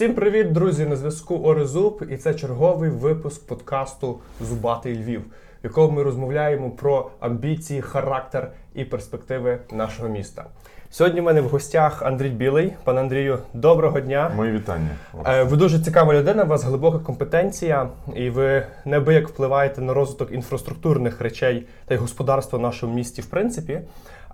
Всім 0.00 0.14
привіт, 0.14 0.52
друзі! 0.52 0.86
На 0.86 0.96
зв'язку 0.96 1.36
Орезуб, 1.38 2.02
і 2.10 2.16
це 2.16 2.34
черговий 2.34 2.90
випуск 2.90 3.46
подкасту 3.46 4.18
Зубатий 4.40 4.98
Львів, 4.98 5.20
в 5.20 5.64
якому 5.64 5.90
ми 5.90 6.02
розмовляємо 6.02 6.70
про 6.70 7.10
амбіції, 7.20 7.82
характер 7.82 8.52
і 8.74 8.84
перспективи 8.84 9.58
нашого 9.72 10.08
міста. 10.08 10.44
Сьогодні 10.90 11.20
в 11.20 11.24
мене 11.24 11.40
в 11.40 11.48
гостях 11.48 12.02
Андрій 12.02 12.28
Білий. 12.28 12.72
Пане 12.84 13.00
Андрію, 13.00 13.38
доброго 13.54 14.00
дня. 14.00 14.32
Мої 14.36 14.52
вітання. 14.52 14.90
Е, 15.26 15.42
Ви 15.42 15.56
дуже 15.56 15.80
цікава 15.80 16.14
людина, 16.14 16.44
у 16.44 16.46
вас 16.46 16.64
глибока 16.64 16.98
компетенція, 16.98 17.88
і 18.16 18.30
ви 18.30 18.66
неабияк 18.84 19.28
впливаєте 19.28 19.80
на 19.80 19.94
розвиток 19.94 20.32
інфраструктурних 20.32 21.20
речей 21.20 21.66
та 21.86 21.94
й 21.94 21.98
господарства 21.98 22.58
в 22.58 22.62
нашому 22.62 22.94
місті, 22.94 23.22
в 23.22 23.26
принципі. 23.26 23.80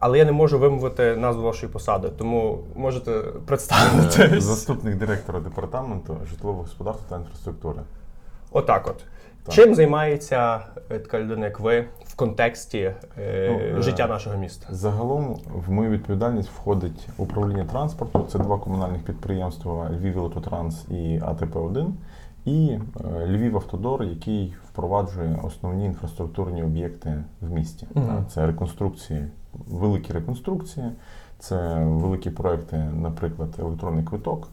Але 0.01 0.19
я 0.19 0.25
не 0.25 0.33
можу 0.33 0.59
вимовити 0.59 1.17
назву 1.17 1.43
вашої 1.43 1.73
посади, 1.73 2.09
тому 2.19 2.59
можете 2.75 3.11
Е, 3.11 3.23
представитись. 3.47 4.45
Заступник 4.45 4.95
директора 4.95 5.41
департаменту 5.41 6.17
житлового 6.31 6.63
господарства 6.63 7.07
та 7.09 7.17
інфраструктури. 7.17 7.81
Отак 8.51 8.87
от. 8.87 9.05
Так. 9.45 9.55
Чим 9.55 9.75
займається 9.75 10.61
е, 10.91 10.99
така 10.99 11.21
людина, 11.21 11.45
як 11.45 11.61
ви, 11.61 11.85
в 12.05 12.17
контексті 12.17 12.79
е, 12.79 12.95
Ну, 13.73 13.79
е, 13.79 13.83
життя 13.83 14.07
нашого 14.07 14.37
міста? 14.37 14.67
Загалом 14.71 15.41
в 15.67 15.71
мою 15.71 15.91
відповідальність 15.91 16.49
входить 16.49 17.09
управління 17.17 17.65
транспорту. 17.65 18.27
Це 18.33 18.39
два 18.39 18.59
комунальних 18.59 19.03
підприємства 19.03 19.91
Львів 19.91 20.19
Електотранс 20.19 20.85
і 20.91 21.21
АТП-1. 21.21 21.87
І 22.47 22.71
е, 22.71 23.27
Львів 23.27 23.57
Автодор, 23.57 24.03
який 24.05 24.55
впроваджує 24.69 25.39
основні 25.43 25.85
інфраструктурні 25.85 26.63
об'єкти 26.63 27.25
в 27.41 27.51
місті. 27.51 27.87
Угу. 27.95 28.25
Це 28.29 28.47
реконструкції, 28.47 29.25
великі 29.69 30.13
реконструкції, 30.13 30.87
це 31.39 31.85
великі 31.85 32.31
проекти, 32.31 32.77
наприклад, 32.77 33.49
електронний 33.59 34.05
квиток. 34.05 34.49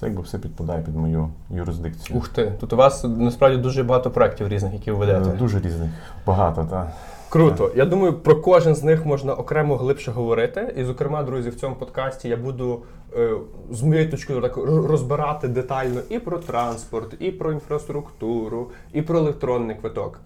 Це 0.00 0.06
якби 0.06 0.22
все 0.22 0.38
підпадає 0.38 0.82
під 0.82 0.96
мою 0.96 1.28
юрисдикцію. 1.50 2.18
Ух 2.18 2.28
ти, 2.28 2.52
тут 2.60 2.72
у 2.72 2.76
вас 2.76 3.04
насправді 3.04 3.58
дуже 3.58 3.84
багато 3.84 4.10
проєктів 4.10 4.48
різних, 4.48 4.72
які 4.72 4.90
ви 4.90 4.96
ведете. 4.96 5.30
Е, 5.30 5.36
Дуже 5.36 5.60
різних, 5.60 5.90
багато, 6.26 6.64
так. 6.64 6.92
Круто. 7.28 7.70
Я 7.74 7.84
думаю, 7.84 8.12
про 8.12 8.40
кожен 8.40 8.74
з 8.74 8.82
них 8.82 9.06
можна 9.06 9.34
окремо 9.34 9.76
глибше 9.76 10.10
говорити. 10.10 10.74
І, 10.76 10.84
зокрема, 10.84 11.22
друзі, 11.22 11.50
в 11.50 11.56
цьому 11.56 11.76
подкасті 11.76 12.28
я 12.28 12.36
буду 12.36 12.82
е, 13.16 13.30
з 13.70 13.82
моєї 13.82 14.08
точки 14.08 14.34
так 14.34 14.56
розбирати 14.56 15.48
детально 15.48 16.00
і 16.08 16.18
про 16.18 16.38
транспорт, 16.38 17.14
і 17.18 17.30
про 17.30 17.52
інфраструктуру, 17.52 18.70
і 18.92 19.02
про 19.02 19.18
електронний 19.18 19.76
квиток. 19.76 20.20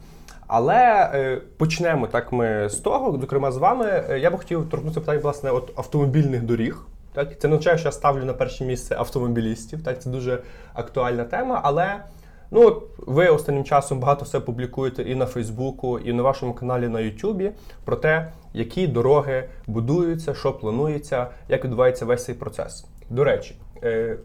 Але 0.46 1.10
е, 1.14 1.42
почнемо 1.56 2.06
так 2.06 2.32
ми 2.32 2.68
з 2.68 2.74
того, 2.74 3.18
зокрема 3.20 3.52
з 3.52 3.56
вами. 3.56 4.04
Е, 4.10 4.18
я 4.18 4.30
би 4.30 4.38
хотів 4.38 4.68
торкнутися 4.68 5.00
питання 5.00 5.20
власне 5.20 5.50
от 5.50 5.72
автомобільних 5.76 6.42
доріг. 6.42 6.82
Так, 7.12 7.40
це 7.40 7.48
не 7.48 7.54
означає, 7.54 7.78
що 7.78 7.88
я 7.88 7.92
ставлю 7.92 8.24
на 8.24 8.32
перше 8.32 8.64
місце 8.64 8.96
автомобілістів. 8.98 9.84
Так, 9.84 10.02
це 10.02 10.10
дуже 10.10 10.42
актуальна 10.74 11.24
тема. 11.24 11.60
Але 11.64 11.96
ну, 12.50 12.82
ви 12.98 13.28
останнім 13.28 13.64
часом 13.64 14.00
багато 14.00 14.24
все 14.24 14.40
публікуєте 14.40 15.02
і 15.02 15.14
на 15.14 15.26
Фейсбуку, 15.26 15.98
і 15.98 16.12
на 16.12 16.22
вашому 16.22 16.54
каналі 16.54 16.88
на 16.88 17.00
Ютубі 17.00 17.50
про 17.84 17.96
те, 17.96 18.32
які 18.54 18.86
дороги 18.86 19.48
будуються, 19.66 20.34
що 20.34 20.52
планується, 20.52 21.26
як 21.48 21.64
відбувається 21.64 22.04
весь 22.04 22.24
цей 22.24 22.34
процес. 22.34 22.86
До 23.10 23.24
речі, 23.24 23.56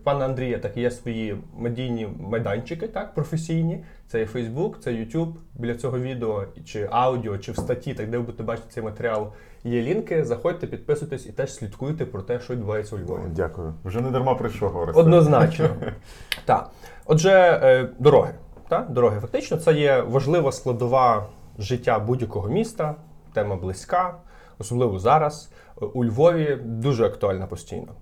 пана 0.03 0.25
Андрія 0.25 0.59
так 0.59 0.77
є 0.77 0.91
свої 0.91 1.37
медійні 1.57 2.07
майданчики, 2.19 2.87
так 2.87 3.13
професійні. 3.13 3.83
Це 4.07 4.19
є 4.19 4.25
Фейсбук, 4.25 4.79
це 4.79 4.93
Ютуб. 4.93 5.37
Біля 5.55 5.75
цього 5.75 5.99
відео 5.99 6.43
чи 6.65 6.87
аудіо, 6.91 7.37
чи 7.37 7.51
в 7.51 7.57
статті, 7.57 7.93
так 7.93 8.09
де 8.09 8.17
ви 8.17 8.23
будете 8.23 8.43
бачити 8.43 8.67
цей 8.69 8.83
матеріал. 8.83 9.31
Є 9.63 9.81
лінки. 9.81 10.25
Заходьте, 10.25 10.67
підписуйтесь 10.67 11.25
і 11.25 11.31
теж 11.31 11.53
слідкуйте 11.53 12.05
про 12.05 12.21
те, 12.21 12.39
що 12.39 12.53
відбувається 12.53 12.95
у 12.95 12.99
Львові. 12.99 13.21
Дякую. 13.35 13.73
Вже 13.85 14.01
не 14.01 14.11
дарма 14.11 14.35
прийшов 14.35 14.77
Орест. 14.77 14.99
Однозначно. 14.99 15.69
так. 16.45 16.69
Отже, 17.05 17.31
е, 17.63 17.89
дороги. 17.99 18.33
Так? 18.67 18.89
Дороги 18.89 19.19
фактично 19.19 19.57
це 19.57 19.73
є 19.73 20.01
важлива 20.01 20.51
складова 20.51 21.25
життя 21.59 21.99
будь-якого 21.99 22.49
міста, 22.49 22.95
тема 23.33 23.55
близька, 23.55 24.15
особливо 24.59 24.99
зараз. 24.99 25.51
Е, 25.81 25.85
У 25.85 26.05
Львові 26.05 26.57
дуже 26.63 27.05
актуальна 27.05 27.47
постійно. 27.47 27.93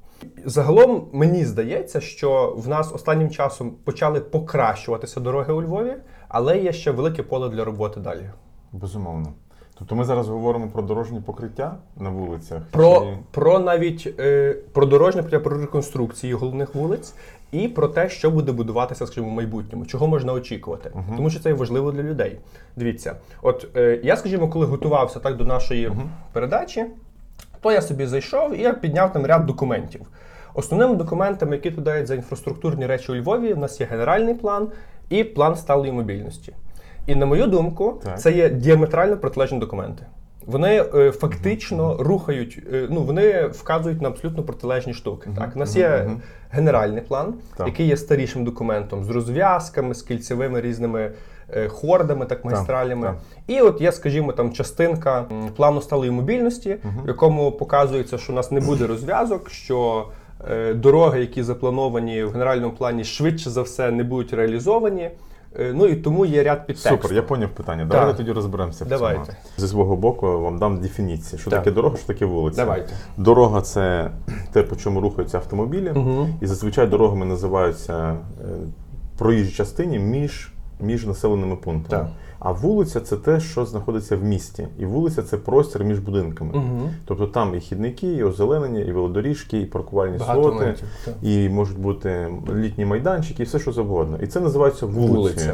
Загалом 0.45 1.07
мені 1.13 1.45
здається, 1.45 2.01
що 2.01 2.53
в 2.57 2.67
нас 2.67 2.93
останнім 2.93 3.29
часом 3.29 3.71
почали 3.83 4.19
покращуватися 4.19 5.19
дороги 5.19 5.53
у 5.53 5.61
Львові, 5.61 5.93
але 6.27 6.59
є 6.59 6.73
ще 6.73 6.91
велике 6.91 7.23
поле 7.23 7.49
для 7.49 7.63
роботи 7.63 7.99
далі. 7.99 8.29
Безумовно. 8.71 9.33
Тобто 9.79 9.95
ми 9.95 10.03
зараз 10.05 10.27
говоримо 10.29 10.67
про 10.67 10.81
дорожні 10.81 11.21
покриття 11.21 11.77
на 11.97 12.09
вулицях. 12.09 12.61
Про, 12.71 12.99
чи- 12.99 13.17
про 13.31 13.59
навіть 13.59 14.13
е, 14.19 14.53
про 14.73 14.85
дорожнє 14.85 15.21
покриття, 15.23 15.43
про 15.43 15.57
реконструкції 15.61 16.33
головних 16.33 16.75
вулиць 16.75 17.13
і 17.51 17.67
про 17.67 17.87
те, 17.87 18.09
що 18.09 18.31
буде 18.31 18.51
будуватися, 18.51 19.07
скажімо, 19.07 19.27
в 19.27 19.31
майбутньому, 19.31 19.85
чого 19.85 20.07
можна 20.07 20.33
очікувати, 20.33 20.91
Мгм. 20.95 21.15
тому 21.15 21.29
що 21.29 21.39
це 21.39 21.49
є 21.49 21.55
важливо 21.55 21.91
для 21.91 22.03
людей. 22.03 22.39
Дивіться, 22.75 23.15
от 23.41 23.67
е, 23.75 23.99
я, 24.03 24.17
скажімо, 24.17 24.47
коли 24.49 24.65
готувався 24.65 25.19
так 25.19 25.37
до 25.37 25.45
нашої 25.45 25.91
передачі, 26.33 26.85
то 27.63 27.71
я 27.71 27.81
собі 27.81 28.05
зайшов 28.05 28.55
і 28.55 28.61
я 28.61 28.73
підняв 28.73 29.13
там 29.13 29.25
ряд 29.25 29.45
документів. 29.45 30.01
Основними 30.53 30.95
документами, 30.95 31.55
які 31.55 31.71
туди 31.71 32.05
за 32.05 32.15
інфраструктурні 32.15 32.85
речі 32.85 33.11
у 33.11 33.15
Львові, 33.15 33.53
у 33.53 33.57
нас 33.57 33.81
є 33.81 33.87
генеральний 33.91 34.33
план 34.33 34.67
і 35.09 35.23
план 35.23 35.55
сталої 35.55 35.91
мобільності. 35.91 36.53
І 37.07 37.15
на 37.15 37.25
мою 37.25 37.47
думку, 37.47 38.01
Так. 38.03 38.19
це 38.19 38.31
є 38.31 38.49
діаметрально 38.49 39.17
протилежні 39.17 39.59
документи. 39.59 40.05
Вони 40.45 40.85
е, 40.95 41.11
фактично 41.11 41.97
рухають, 41.99 42.59
е, 42.73 42.87
ну 42.89 43.03
вони 43.03 43.47
вказують 43.47 44.01
на 44.01 44.09
абсолютно 44.09 44.43
протилежні 44.43 44.93
штуки. 44.93 45.29
Мгм, 45.29 45.37
Так, 45.37 45.55
у 45.55 45.59
нас 45.59 45.75
є 45.75 46.03
мгм. 46.05 46.21
генеральний 46.51 47.01
план, 47.01 47.33
Так. 47.57 47.67
який 47.67 47.87
є 47.87 47.97
старішим 47.97 48.43
документом 48.43 49.03
з 49.03 49.09
розв'язками, 49.09 49.95
з 49.95 50.01
кільцевими 50.01 50.61
різними 50.61 51.11
хордами, 51.67 52.25
так 52.25 52.45
магістралями. 52.45 53.07
так. 53.07 53.15
І 53.47 53.61
от 53.61 53.81
є, 53.81 53.91
скажімо, 53.91 54.31
там 54.31 54.53
частинка 54.53 55.25
плану 55.55 55.81
сталої 55.81 56.11
мобільності, 56.11 56.77
в 57.03 57.07
якому 57.07 57.51
показується, 57.51 58.17
що 58.17 58.33
у 58.33 58.35
нас 58.35 58.51
не 58.51 58.59
буде 58.59 58.87
розв'язок, 58.87 59.49
що 59.49 60.07
е, 60.51 60.73
дороги, 60.73 61.19
які 61.19 61.43
заплановані 61.43 62.23
в 62.23 62.31
генеральному 62.31 62.73
плані, 62.73 63.03
швидше 63.03 63.49
за 63.49 63.61
все 63.61 63.91
не 63.91 64.03
будуть 64.03 64.33
реалізовані. 64.33 65.11
Е, 65.59 65.71
ну 65.75 65.85
і 65.85 65.95
тому 65.95 66.25
є 66.25 66.43
ряд 66.43 66.67
підтекстів. 66.67 66.91
Супер, 67.01 67.13
я 67.13 67.23
поняв 67.23 67.49
питання. 67.49 67.87
Так. 67.87 68.17
Тоді 68.17 68.31
розберемося 68.31 68.85
в 68.85 68.87
Давайте. 68.87 69.25
цьому. 69.25 69.37
Зі 69.57 69.67
свого 69.67 69.95
боку 69.95 70.39
вам 70.39 70.57
дам 70.57 70.79
дефініції. 70.79 71.39
Що 71.39 71.49
Так. 71.49 71.59
таке 71.59 71.71
дорога, 71.71 71.97
що 71.97 72.07
таке 72.07 72.25
вулиця. 72.25 72.57
Давайте. 72.57 72.93
Дорога 73.17 73.61
це 73.61 74.11
те, 74.51 74.63
по 74.63 74.75
чому 74.75 75.01
рухаються 75.01 75.37
автомобілі. 75.37 75.91
Угу. 75.95 76.27
І 76.41 76.47
зазвичай 76.47 76.87
дорогами 76.87 77.25
називаються 77.25 78.09
е, 78.09 78.15
проїжджі 79.17 79.55
частині 79.55 79.99
між, 79.99 80.52
між 80.83 81.05
населеними 81.05 81.55
пунктами. 81.55 82.03
Так. 82.03 82.11
А 82.39 82.51
вулиця 82.51 82.99
це 82.99 83.17
те, 83.17 83.39
що 83.39 83.65
знаходиться 83.65 84.17
в 84.17 84.23
місті. 84.23 84.67
І 84.79 84.85
вулиця 84.85 85.23
це 85.23 85.37
простір 85.37 85.83
між 85.83 85.99
будинками. 85.99 86.51
Угу. 86.53 86.89
Тобто 87.05 87.27
там 87.27 87.55
і 87.55 87.59
хідники, 87.59 88.13
і 88.13 88.23
озеленення, 88.23 88.79
і 88.79 88.91
велодоріжки, 88.91 89.61
і 89.61 89.65
паркувальні 89.65 90.17
Багато 90.17 90.41
слоти, 90.41 90.55
моментів. 90.55 90.87
і 91.21 91.49
можуть 91.49 91.79
бути 91.79 92.27
літні 92.55 92.85
майданчики, 92.85 93.43
і 93.43 93.45
все, 93.45 93.59
що 93.59 93.71
завгодно. 93.71 94.17
І 94.23 94.27
це 94.27 94.39
називається 94.39 94.85
вулицею. 94.85 95.15
Вулиця. 95.17 95.53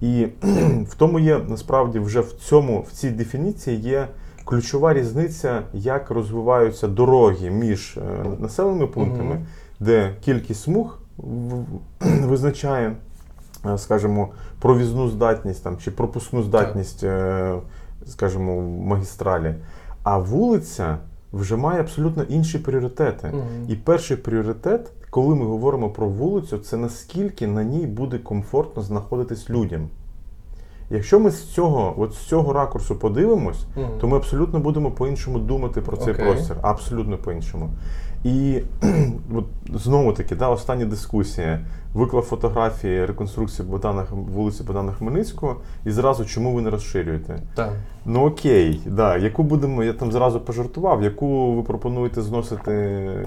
І 0.00 0.26
в 0.88 0.94
тому 0.98 1.18
є 1.18 1.40
насправді 1.48 1.98
вже 1.98 2.20
в 2.20 2.32
цьому, 2.32 2.84
в 2.88 2.92
цій 2.92 3.10
дефініції 3.10 3.80
є 3.80 4.08
ключова 4.44 4.94
різниця, 4.94 5.62
як 5.72 6.10
розвиваються 6.10 6.88
дороги 6.88 7.50
між 7.50 7.96
е, 7.96 8.24
населеними 8.40 8.86
пунктами, 8.86 9.34
Мгм. 9.34 9.46
де 9.80 10.16
кількість 10.24 10.62
смуг 10.62 10.98
визначає, 12.00 12.92
скажімо, 13.76 14.28
провізну 14.60 15.08
здатність 15.08 15.64
там, 15.64 15.76
чи 15.76 15.90
пропускну 15.90 16.42
здатність, 16.42 17.04
е, 17.04 17.54
скажімо, 18.06 18.60
магістралі. 18.62 19.54
А 20.02 20.18
вулиця 20.18 20.98
вже 21.32 21.56
має 21.56 21.80
абсолютно 21.80 22.22
інші 22.22 22.58
пріоритети. 22.58 23.26
Мгм. 23.26 23.66
І 23.68 23.76
перший 23.76 24.16
пріоритет, 24.16 24.90
коли 25.10 25.34
ми 25.34 25.44
говоримо 25.44 25.90
про 25.90 26.08
вулицю, 26.08 26.58
це 26.58 26.76
наскільки 26.76 27.46
на 27.46 27.64
ній 27.64 27.86
буде 27.86 28.18
комфортно 28.18 28.82
знаходитись 28.82 29.50
людям. 29.50 29.88
Якщо 30.90 31.20
ми 31.20 31.30
з 31.30 31.44
цього, 31.44 31.94
от 31.98 32.12
з 32.12 32.18
цього 32.18 32.52
ракурсу 32.52 32.96
подивимось, 32.96 33.66
Мгм. 33.76 33.88
то 34.00 34.08
ми 34.08 34.16
абсолютно 34.16 34.60
будемо 34.60 34.90
по-іншому 34.90 35.38
думати 35.38 35.80
про 35.80 35.96
цей 35.96 36.12
Окей. 36.14 36.24
простір. 36.24 36.56
Абсолютно 36.62 37.18
по-іншому. 37.18 37.70
І 38.24 38.60
от, 39.34 39.44
знову 39.74 40.12
таки, 40.12 40.36
да, 40.36 40.48
остання 40.48 40.84
дискусія. 40.84 41.60
Виклав 41.94 42.22
фотографії 42.22 43.06
реконструкції 43.06 43.68
Богдана, 43.68 44.04
вулиці 44.10 44.62
Богдана 44.62 44.92
Хмельницького, 44.92 45.56
і 45.86 45.90
зразу 45.90 46.24
чому 46.24 46.52
ви 46.54 46.62
не 46.62 46.70
розширюєте? 46.70 47.38
Так. 47.54 47.72
Ну 48.06 48.26
окей, 48.26 48.80
да. 48.86 49.16
Яку 49.16 49.42
будемо, 49.42 49.84
я 49.84 49.92
там 49.92 50.12
зразу 50.12 50.40
пожартував, 50.40 51.02
яку 51.02 51.52
ви 51.54 51.62
пропонуєте 51.62 52.22
зносити 52.22 52.70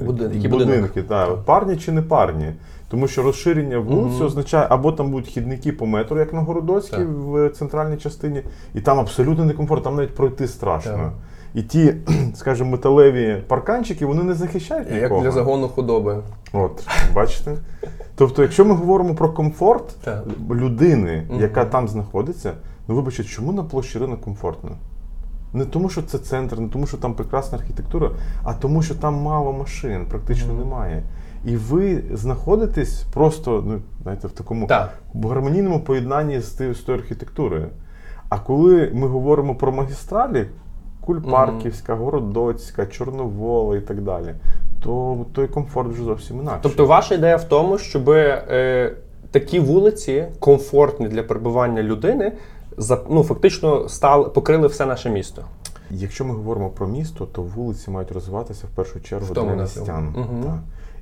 Будин- 0.06 0.34
який 0.34 0.50
будинки? 0.50 1.04
Да. 1.10 1.26
Парні 1.28 1.78
чи 1.78 1.92
не 1.92 2.02
парні? 2.02 2.54
Тому 2.90 3.08
що 3.08 3.24
розширення 3.24 3.80
вулиці 3.80 4.16
Мгм. 4.18 4.26
означає, 4.26 4.68
або 4.70 4.92
там 4.92 5.12
будуть 5.12 5.28
хідники 5.28 5.72
по 5.72 5.86
метру, 5.86 6.20
як 6.20 6.34
на 6.34 6.42
Городоцькій 6.42 7.04
в 7.04 7.50
центральній 7.50 7.98
частині, 7.98 8.42
і 8.74 8.82
там 8.82 9.00
абсолютно 9.00 9.46
некомфортно, 9.46 9.84
там 9.84 9.96
навіть 9.96 10.16
пройти 10.16 10.48
страшно. 10.48 10.92
Так. 10.92 11.12
І 11.58 11.62
ті, 11.62 11.94
скажімо, 12.36 12.70
металеві 12.70 13.44
парканчики, 13.48 14.06
вони 14.06 14.24
не 14.24 14.34
захищають 14.34 14.92
Як 14.92 15.02
нікого. 15.04 15.22
для 15.22 15.32
загону 15.32 15.68
худоби. 15.68 16.18
От, 16.54 16.88
бачите? 17.16 17.56
Тобто, 18.16 18.42
якщо 18.42 18.66
ми 18.66 18.76
говоримо 18.76 19.16
про 19.16 19.30
комфорт 19.34 19.96
Так. 20.04 20.24
людини, 20.52 21.28
яка 21.40 21.66
там 21.66 21.88
знаходиться, 21.88 22.54
ну 22.88 22.96
вибачте, 22.96 23.24
чому 23.24 23.52
на 23.52 23.64
площі 23.64 24.00
ринок 24.00 24.22
комфортно? 24.22 24.72
Не 25.54 25.66
тому, 25.66 25.90
що 25.90 26.02
це 26.02 26.18
центр, 26.18 26.60
не 26.60 26.68
тому, 26.70 26.88
що 26.88 26.98
там 26.98 27.14
прекрасна 27.14 27.58
архітектура, 27.58 28.12
а 28.44 28.54
тому, 28.54 28.82
що 28.82 28.96
там 28.96 29.14
мало 29.16 29.54
машин, 29.54 30.06
практично 30.10 30.54
Мгм. 30.54 30.60
немає. 30.64 31.04
І 31.46 31.56
ви 31.58 32.04
знаходитесь 32.14 33.04
просто, 33.14 33.64
ну, 33.68 33.82
знаєте, 34.04 34.28
в 34.28 34.32
такому 34.32 34.68
Так. 34.68 34.90
гармонійному 35.24 35.80
поєднанні 35.80 36.40
з, 36.40 36.74
з 36.74 36.80
тою 36.80 36.98
архітектурою. 36.98 37.68
А 38.30 38.40
коли 38.40 38.92
ми 38.94 39.08
говоримо 39.08 39.56
про 39.56 39.72
магістралі, 39.72 40.46
Кульпарківська, 41.08 41.96
Городоцька, 41.96 42.86
Чорновола 42.86 43.78
і 43.78 43.82
так 43.82 44.02
далі, 44.02 44.36
то 44.84 45.26
той 45.34 45.48
комфорт 45.48 45.92
вже 45.92 46.04
зовсім 46.04 46.40
інакший. 46.42 46.60
Тобто 46.64 46.86
ваша 46.86 47.16
ідея 47.16 47.36
в 47.36 47.44
тому, 47.44 47.78
щоб 47.78 48.10
е, 48.10 48.94
такі 49.32 49.60
вулиці, 49.60 50.26
комфортні 50.40 51.08
для 51.08 51.24
перебування 51.24 51.84
людини, 51.84 52.32
за, 52.78 53.00
ну, 53.10 53.24
фактично 53.24 53.90
стали, 53.90 54.30
покрили 54.30 54.68
все 54.68 54.86
наше 54.86 55.10
місто. 55.10 55.42
Якщо 55.92 56.26
ми 56.26 56.34
говоримо 56.34 56.70
про 56.70 56.88
місто, 56.88 57.26
то 57.26 57.42
вулиці 57.42 57.92
мають 57.92 58.12
розвиватися 58.12 58.68
в 58.68 58.76
першу 58.76 59.00
чергу 59.00 59.26
В 59.26 59.34
для 59.34 59.44
містян. 59.44 60.14
Так. 60.44 60.60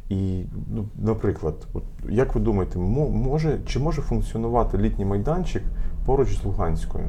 І, 0.09 0.43
ну, 0.75 0.85
наприклад, 1.03 1.55
от, 1.73 1.83
як 2.09 2.35
ви 2.35 2.41
думаєте, 2.41 2.79
мо- 2.79 3.09
може, 3.09 3.59
чи 3.67 3.79
може 3.79 4.01
функціонувати 4.01 4.77
літній 4.77 5.05
майданчик 5.05 5.63
поруч 6.05 6.37
з 6.41 6.43
Луганською? 6.45 7.03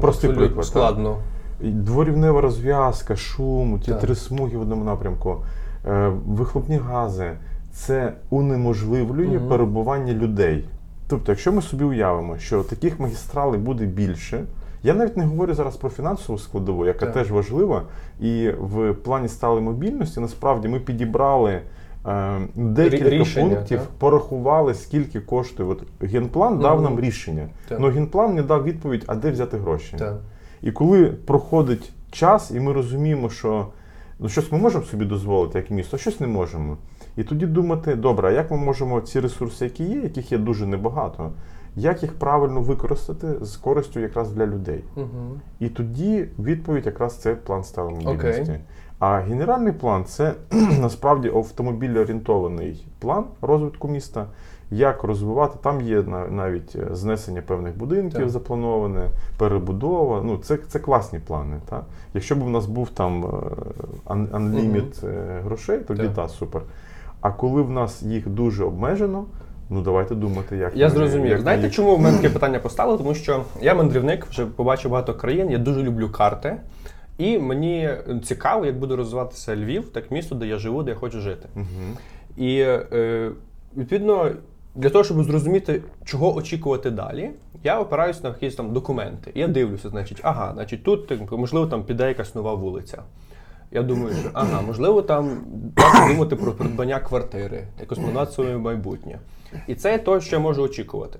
Простий 0.00 0.30
абсолютно 0.30 0.36
приклад, 0.36 0.66
Складно. 0.66 1.16
І 1.16 1.37
Дворівнева 1.60 2.40
розв'язка, 2.40 3.16
шум, 3.16 3.80
ті 3.80 3.90
Так. 3.90 4.00
три 4.00 4.14
смуги 4.14 4.58
в 4.58 4.60
одному 4.60 4.84
напрямку, 4.84 5.36
е, 5.86 6.12
вихлопні 6.26 6.76
гази 6.76 7.30
це 7.72 8.12
унеможливлює 8.30 9.38
Мгм. 9.38 9.48
перебування 9.48 10.12
людей. 10.12 10.64
Тобто, 11.08 11.32
якщо 11.32 11.52
ми 11.52 11.62
собі 11.62 11.84
уявимо, 11.84 12.38
що 12.38 12.62
таких 12.62 13.00
магістралей 13.00 13.60
буде 13.60 13.84
більше, 13.84 14.44
я 14.82 14.94
навіть 14.94 15.16
не 15.16 15.24
говорю 15.24 15.54
зараз 15.54 15.76
про 15.76 15.90
фінансову 15.90 16.38
складову, 16.38 16.86
яка 16.86 17.06
Так. 17.06 17.14
теж 17.14 17.30
важлива. 17.30 17.82
І 18.20 18.50
в 18.60 18.92
плані 18.94 19.28
сталої 19.28 19.62
мобільності 19.62 20.20
насправді 20.20 20.68
ми 20.68 20.80
підібрали. 20.80 21.60
е, 22.06 22.38
Декілька 22.54 23.10
рішення, 23.10 23.54
пунктів 23.56 23.78
так? 23.78 23.88
порахували, 23.98 24.74
скільки 24.74 25.20
коштує. 25.20 25.68
От 25.68 25.82
генплан 26.00 26.58
дав 26.58 26.74
Мгм. 26.74 26.84
нам 26.84 27.00
рішення. 27.00 27.46
Але 27.78 27.90
генплан 27.90 28.34
не 28.34 28.42
дав 28.42 28.64
відповідь, 28.64 29.04
а 29.06 29.14
де 29.14 29.30
взяти 29.30 29.56
гроші. 29.58 29.96
Так. 29.98 30.16
І 30.62 30.72
коли 30.72 31.06
проходить 31.06 31.92
час, 32.10 32.50
і 32.50 32.60
ми 32.60 32.72
розуміємо, 32.72 33.30
що 33.30 33.66
ну, 34.18 34.28
щось 34.28 34.52
ми 34.52 34.58
можемо 34.58 34.84
собі 34.84 35.04
дозволити 35.04 35.58
як 35.58 35.70
місто, 35.70 35.96
а 35.96 36.00
щось 36.00 36.20
не 36.20 36.26
можемо. 36.26 36.76
І 37.16 37.24
тоді 37.24 37.46
думати, 37.46 37.94
добре, 37.94 38.28
а 38.28 38.32
як 38.32 38.50
ми 38.50 38.56
можемо 38.56 39.00
ці 39.00 39.20
ресурси, 39.20 39.64
які 39.64 39.84
є, 39.84 40.00
яких 40.00 40.32
є 40.32 40.38
дуже 40.38 40.66
небагато, 40.66 41.32
як 41.76 42.02
їх 42.02 42.12
правильно 42.12 42.60
використати 42.60 43.44
з 43.44 43.56
користю 43.56 44.00
якраз 44.00 44.32
для 44.32 44.46
людей? 44.46 44.84
Угу. 44.96 45.40
І 45.60 45.68
тоді 45.68 46.28
відповідь 46.38 46.86
якраз 46.86 47.16
це 47.16 47.34
план 47.34 47.64
сталої 47.64 48.06
мобільності. 48.06 48.60
А 48.98 49.16
генеральний 49.16 49.72
план 49.72 50.04
це 50.04 50.34
насправді 50.80 51.28
автомобіль-орієнтований 51.28 52.86
план 52.98 53.24
розвитку 53.40 53.88
міста. 53.88 54.26
Як 54.70 55.02
розвивати, 55.04 55.58
там 55.62 55.80
є 55.80 56.02
навіть 56.30 56.76
е, 56.76 56.94
знесення 56.94 57.42
певних 57.42 57.76
будинків 57.78 58.20
Так. 58.20 58.28
заплановане, 58.30 59.06
перебудова. 59.38 60.22
Ну, 60.24 60.36
це, 60.36 60.56
це 60.68 60.78
класні 60.78 61.18
плани. 61.18 61.56
Та? 61.68 61.84
Якщо 62.14 62.36
б 62.36 62.42
у 62.42 62.48
нас 62.48 62.66
був 62.66 62.88
там 62.90 63.24
е, 63.24 63.28
un- 64.12 64.28
unlimited 64.28 65.06
е, 65.08 65.40
грошей, 65.44 65.78
тоді 65.78 66.02
Так. 66.02 66.14
та, 66.14 66.28
супер. 66.28 66.62
А 67.20 67.30
коли 67.30 67.62
в 67.62 67.70
нас 67.70 68.02
їх 68.02 68.28
дуже 68.28 68.64
обмежено, 68.64 69.24
ну 69.70 69.82
давайте 69.82 70.14
думати, 70.14 70.56
як 70.56 70.76
Я 70.76 70.86
ми- 70.88 70.94
зрозумів. 70.94 71.26
як 71.30 71.40
Знаєте, 71.40 71.64
їх- 71.64 71.74
чому 71.74 71.96
в 71.96 72.00
мене 72.00 72.16
таке 72.16 72.30
питання 72.34 72.58
постало? 72.58 72.98
Тому 72.98 73.14
що 73.14 73.44
я 73.62 73.74
мандрівник, 73.74 74.26
вже 74.26 74.46
побачив 74.46 74.90
багато 74.90 75.14
країн, 75.14 75.50
я 75.50 75.58
дуже 75.58 75.82
люблю 75.82 76.08
карти. 76.10 76.56
І 77.18 77.38
мені 77.38 77.90
цікаво, 78.24 78.66
як 78.66 78.78
буде 78.78 78.96
розвиватися 78.96 79.56
Львів, 79.56 79.88
так 79.88 80.10
місто, 80.10 80.34
де 80.34 80.46
я 80.46 80.58
живу, 80.58 80.82
де 80.82 80.90
я 80.90 80.96
хочу 80.96 81.20
жити. 81.20 81.48
Мгм. 81.54 81.66
І 82.36 82.58
е, 82.60 83.30
відповідно, 83.76 84.30
для 84.78 84.90
того, 84.90 85.04
щоб 85.04 85.24
зрозуміти, 85.24 85.82
чого 86.04 86.34
очікувати 86.34 86.90
далі, 86.90 87.30
я 87.64 87.80
опираюся 87.80 88.20
на 88.22 88.28
якісь 88.28 88.54
там 88.54 88.72
документи. 88.72 89.32
Я 89.34 89.48
дивлюся, 89.48 89.88
значить, 89.88 90.20
ага, 90.22 90.52
значить, 90.54 90.82
тут 90.82 91.30
можливо 91.30 91.66
там 91.66 91.84
піде 91.84 92.08
якась 92.08 92.34
нова 92.34 92.54
вулиця. 92.54 93.02
Я 93.70 93.82
думаю, 93.82 94.14
що 94.20 94.30
ага, 94.32 94.62
можливо, 94.62 95.02
там 95.02 95.38
треба 95.76 96.08
думати 96.08 96.36
про 96.36 96.52
придбання 96.52 97.00
квартири, 97.00 97.66
якось 97.80 97.98
планувати 97.98 98.32
своє 98.32 98.56
майбутнє. 98.56 99.18
І 99.66 99.74
це 99.74 99.98
те, 99.98 100.20
що 100.20 100.36
я 100.36 100.42
можу 100.42 100.62
очікувати. 100.62 101.18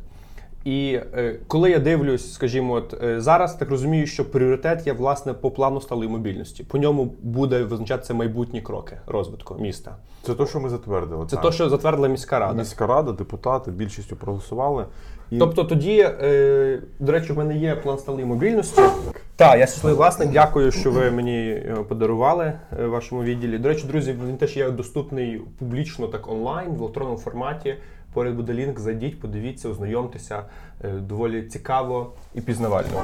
І 0.64 1.00
е, 1.14 1.38
коли 1.46 1.70
я 1.70 1.78
дивлюсь, 1.78 2.32
скажімо, 2.32 2.72
от 2.74 3.02
е, 3.02 3.20
зараз 3.20 3.54
так 3.54 3.70
розумію, 3.70 4.06
що 4.06 4.30
пріоритет 4.30 4.86
є 4.86 4.92
власне 4.92 5.32
по 5.32 5.50
плану 5.50 5.80
сталої 5.80 6.10
мобільності. 6.10 6.64
По 6.64 6.78
ньому 6.78 7.14
буде 7.22 7.62
визначатися 7.62 8.14
майбутні 8.14 8.62
кроки 8.62 9.00
розвитку 9.06 9.56
міста. 9.60 9.96
Це 10.22 10.34
те, 10.34 10.46
що 10.46 10.60
ми 10.60 10.68
затвердили. 10.68 11.26
Це 11.26 11.36
так. 11.36 11.44
те, 11.44 11.52
що 11.52 11.68
затвердила 11.68 12.08
міська 12.08 12.38
рада. 12.38 12.58
Міська 12.58 12.86
рада, 12.86 13.12
депутати 13.12 13.70
більшістю 13.70 14.16
проголосували. 14.16 14.86
І 15.30 15.38
Тобто 15.38 15.64
тоді, 15.64 15.98
е, 16.00 16.82
до 16.98 17.12
речі, 17.12 17.32
в 17.32 17.38
мене 17.38 17.56
є 17.56 17.74
план 17.74 17.98
сталої 17.98 18.24
мобільності. 18.24 18.82
Так, 19.36 19.58
я 19.58 19.66
щасливий 19.66 19.96
власник. 19.96 20.30
Дякую, 20.30 20.72
що 20.72 20.90
ви 20.90 21.10
мені 21.10 21.62
його 21.68 21.84
подарували 21.84 22.44
е, 22.80 22.86
в 22.86 22.90
вашому 22.90 23.22
відділі. 23.22 23.58
До 23.58 23.68
речі, 23.68 23.86
друзі, 23.86 24.16
він 24.28 24.36
теж 24.36 24.56
є 24.56 24.70
доступний 24.70 25.42
публічно 25.58 26.06
так 26.06 26.28
онлайн 26.28 26.70
в 26.70 26.82
електронному 26.82 27.18
форматі. 27.18 27.74
Поряд 28.12 28.34
буде 28.34 28.52
лінк, 28.52 28.78
зайдіть, 28.80 29.20
подивіться, 29.20 29.68
ознайомтеся. 29.68 30.42
Е, 30.84 30.88
доволі 30.90 31.42
цікаво 31.42 32.12
і 32.34 32.40
пізнавально. 32.40 33.02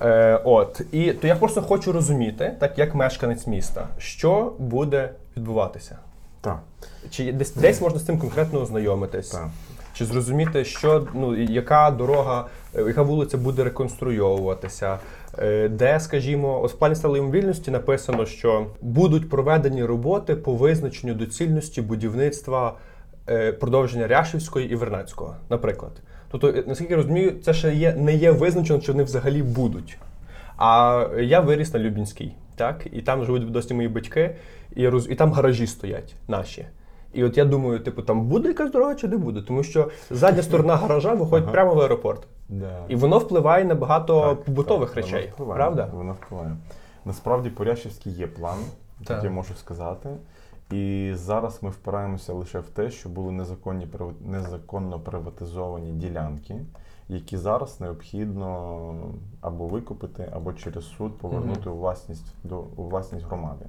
Е, 0.00 0.40
от 0.44 0.80
і 0.92 1.12
то 1.12 1.26
я 1.26 1.36
просто 1.36 1.62
хочу 1.62 1.92
розуміти, 1.92 2.54
так 2.60 2.78
як 2.78 2.94
мешканець 2.94 3.46
міста, 3.46 3.86
що 3.98 4.52
буде 4.58 5.10
відбуватися. 5.36 5.98
так, 6.40 6.58
Чи 7.10 7.32
десь 7.32 7.54
десь 7.54 7.80
можна 7.80 7.98
з 7.98 8.04
цим 8.06 8.18
конкретно 8.18 8.60
ознайомитись? 8.60 9.30
так. 9.30 9.48
Чи 9.94 10.04
зрозуміти, 10.04 10.64
що 10.64 11.06
ну 11.14 11.36
яка 11.36 11.90
дорога, 11.90 12.46
е, 12.76 12.82
яка 12.82 13.02
вулиця 13.02 13.38
буде 13.38 13.64
реконструйовуватися? 13.64 14.98
Е, 15.38 15.68
Де, 15.68 16.00
скажімо, 16.00 16.62
от 16.62 16.72
в 16.72 16.74
плані 16.74 16.94
сталої 16.94 17.22
мобільності 17.22 17.70
написано, 17.70 18.26
що 18.26 18.66
будуть 18.80 19.30
проведені 19.30 19.84
роботи 19.84 20.36
по 20.36 20.52
визначенню 20.54 21.14
доцільності 21.14 21.82
будівництва 21.82 22.74
продовження 23.60 24.06
Ряшівської 24.06 24.72
і 24.72 24.74
Вернацького, 24.74 25.36
наприклад. 25.50 25.92
Тобто, 26.30 26.48
е, 26.48 26.64
наскільки 26.66 26.90
я 26.90 26.96
розумію, 26.96 27.32
це 27.42 27.54
ще 27.54 27.74
є 27.74 27.94
не 27.94 28.14
є 28.14 28.30
визначено, 28.30 28.80
чи 28.80 28.92
вони 28.92 29.04
взагалі 29.04 29.42
будуть. 29.42 29.98
А 30.56 31.06
я 31.18 31.40
виріс 31.40 31.74
на 31.74 31.80
Любінській, 31.80 32.34
так, 32.56 32.86
і 32.92 33.02
там 33.02 33.24
живуть 33.24 33.50
досі 33.50 33.74
мої 33.74 33.88
батьки, 33.88 34.36
і, 34.76 34.88
роз... 34.88 35.10
і 35.10 35.14
там 35.14 35.32
гаражі 35.32 35.66
стоять 35.66 36.14
наші. 36.28 36.66
І 37.12 37.24
от 37.24 37.38
я 37.38 37.44
думаю, 37.44 37.80
типу, 37.80 38.02
там 38.02 38.26
буде 38.26 38.48
якась 38.48 38.70
дорога 38.70 38.94
чи 38.94 39.08
не 39.08 39.16
буде, 39.16 39.42
тому 39.42 39.62
що 39.62 39.90
задня 40.10 40.42
сторона 40.42 40.76
гаража 40.76 41.14
виходить 41.14 41.44
Ага. 41.44 41.52
прямо 41.52 41.74
в 41.74 41.80
аеропорт. 41.80 42.26
Да. 42.48 42.78
І 42.88 42.96
воно 42.96 43.18
впливає 43.18 43.64
на 43.64 43.74
багато 43.74 44.20
Так, 44.20 44.44
побутових 44.44 44.88
так, 44.88 44.96
речей, 44.96 45.20
воно 45.20 45.32
впливає, 45.32 45.56
правда? 45.56 45.88
Воно 45.92 46.12
впливає. 46.12 46.56
Насправді 47.04 47.50
Порящівський 47.50 48.12
є 48.12 48.26
план, 48.26 48.58
так. 49.04 49.24
я 49.24 49.30
можу 49.30 49.54
сказати. 49.54 50.08
І 50.70 51.12
зараз 51.14 51.62
ми 51.62 51.70
впираємося 51.70 52.32
лише 52.32 52.60
в 52.60 52.68
те, 52.68 52.90
що 52.90 53.08
були 53.08 53.32
незаконні 53.32 53.88
незаконно 54.20 55.00
приватизовані 55.00 55.92
ділянки, 55.92 56.60
які 57.08 57.36
зараз 57.36 57.80
необхідно 57.80 58.94
або 59.40 59.66
викупити, 59.66 60.28
або 60.32 60.52
через 60.52 60.84
суд 60.84 61.18
повернути 61.18 61.70
у 61.70 61.76
власність 61.76 62.34
до 62.44 62.60
у 62.76 62.88
власність 62.88 63.26
громади. 63.26 63.66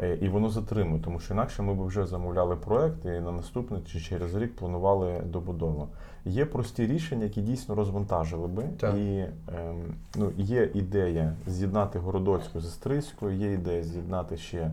Е, 0.00 0.18
І 0.20 0.28
воно 0.28 0.48
затримує, 0.48 1.02
тому 1.02 1.20
що 1.20 1.34
інакше 1.34 1.62
ми 1.62 1.74
б 1.74 1.86
вже 1.86 2.06
замовляли 2.06 2.56
проект 2.56 3.04
і 3.04 3.08
на 3.08 3.32
наступний 3.32 3.82
чи 3.82 4.00
через 4.00 4.34
рік 4.34 4.56
планували 4.56 5.20
добудову. 5.26 5.88
Є 6.24 6.44
прості 6.44 6.86
рішення, 6.86 7.24
які 7.24 7.40
дійсно 7.40 7.74
розвантажили 7.74 8.48
би. 8.48 8.62
Так. 8.80 8.94
І 8.94 9.18
ем, 9.18 9.94
ну, 10.16 10.32
є 10.36 10.70
ідея 10.74 11.36
з'єднати 11.46 11.98
Городоцьку 11.98 12.60
з 12.60 12.72
Стрийською, 12.72 13.36
є 13.36 13.52
ідея 13.52 13.82
з'єднати 13.82 14.36
ще 14.36 14.70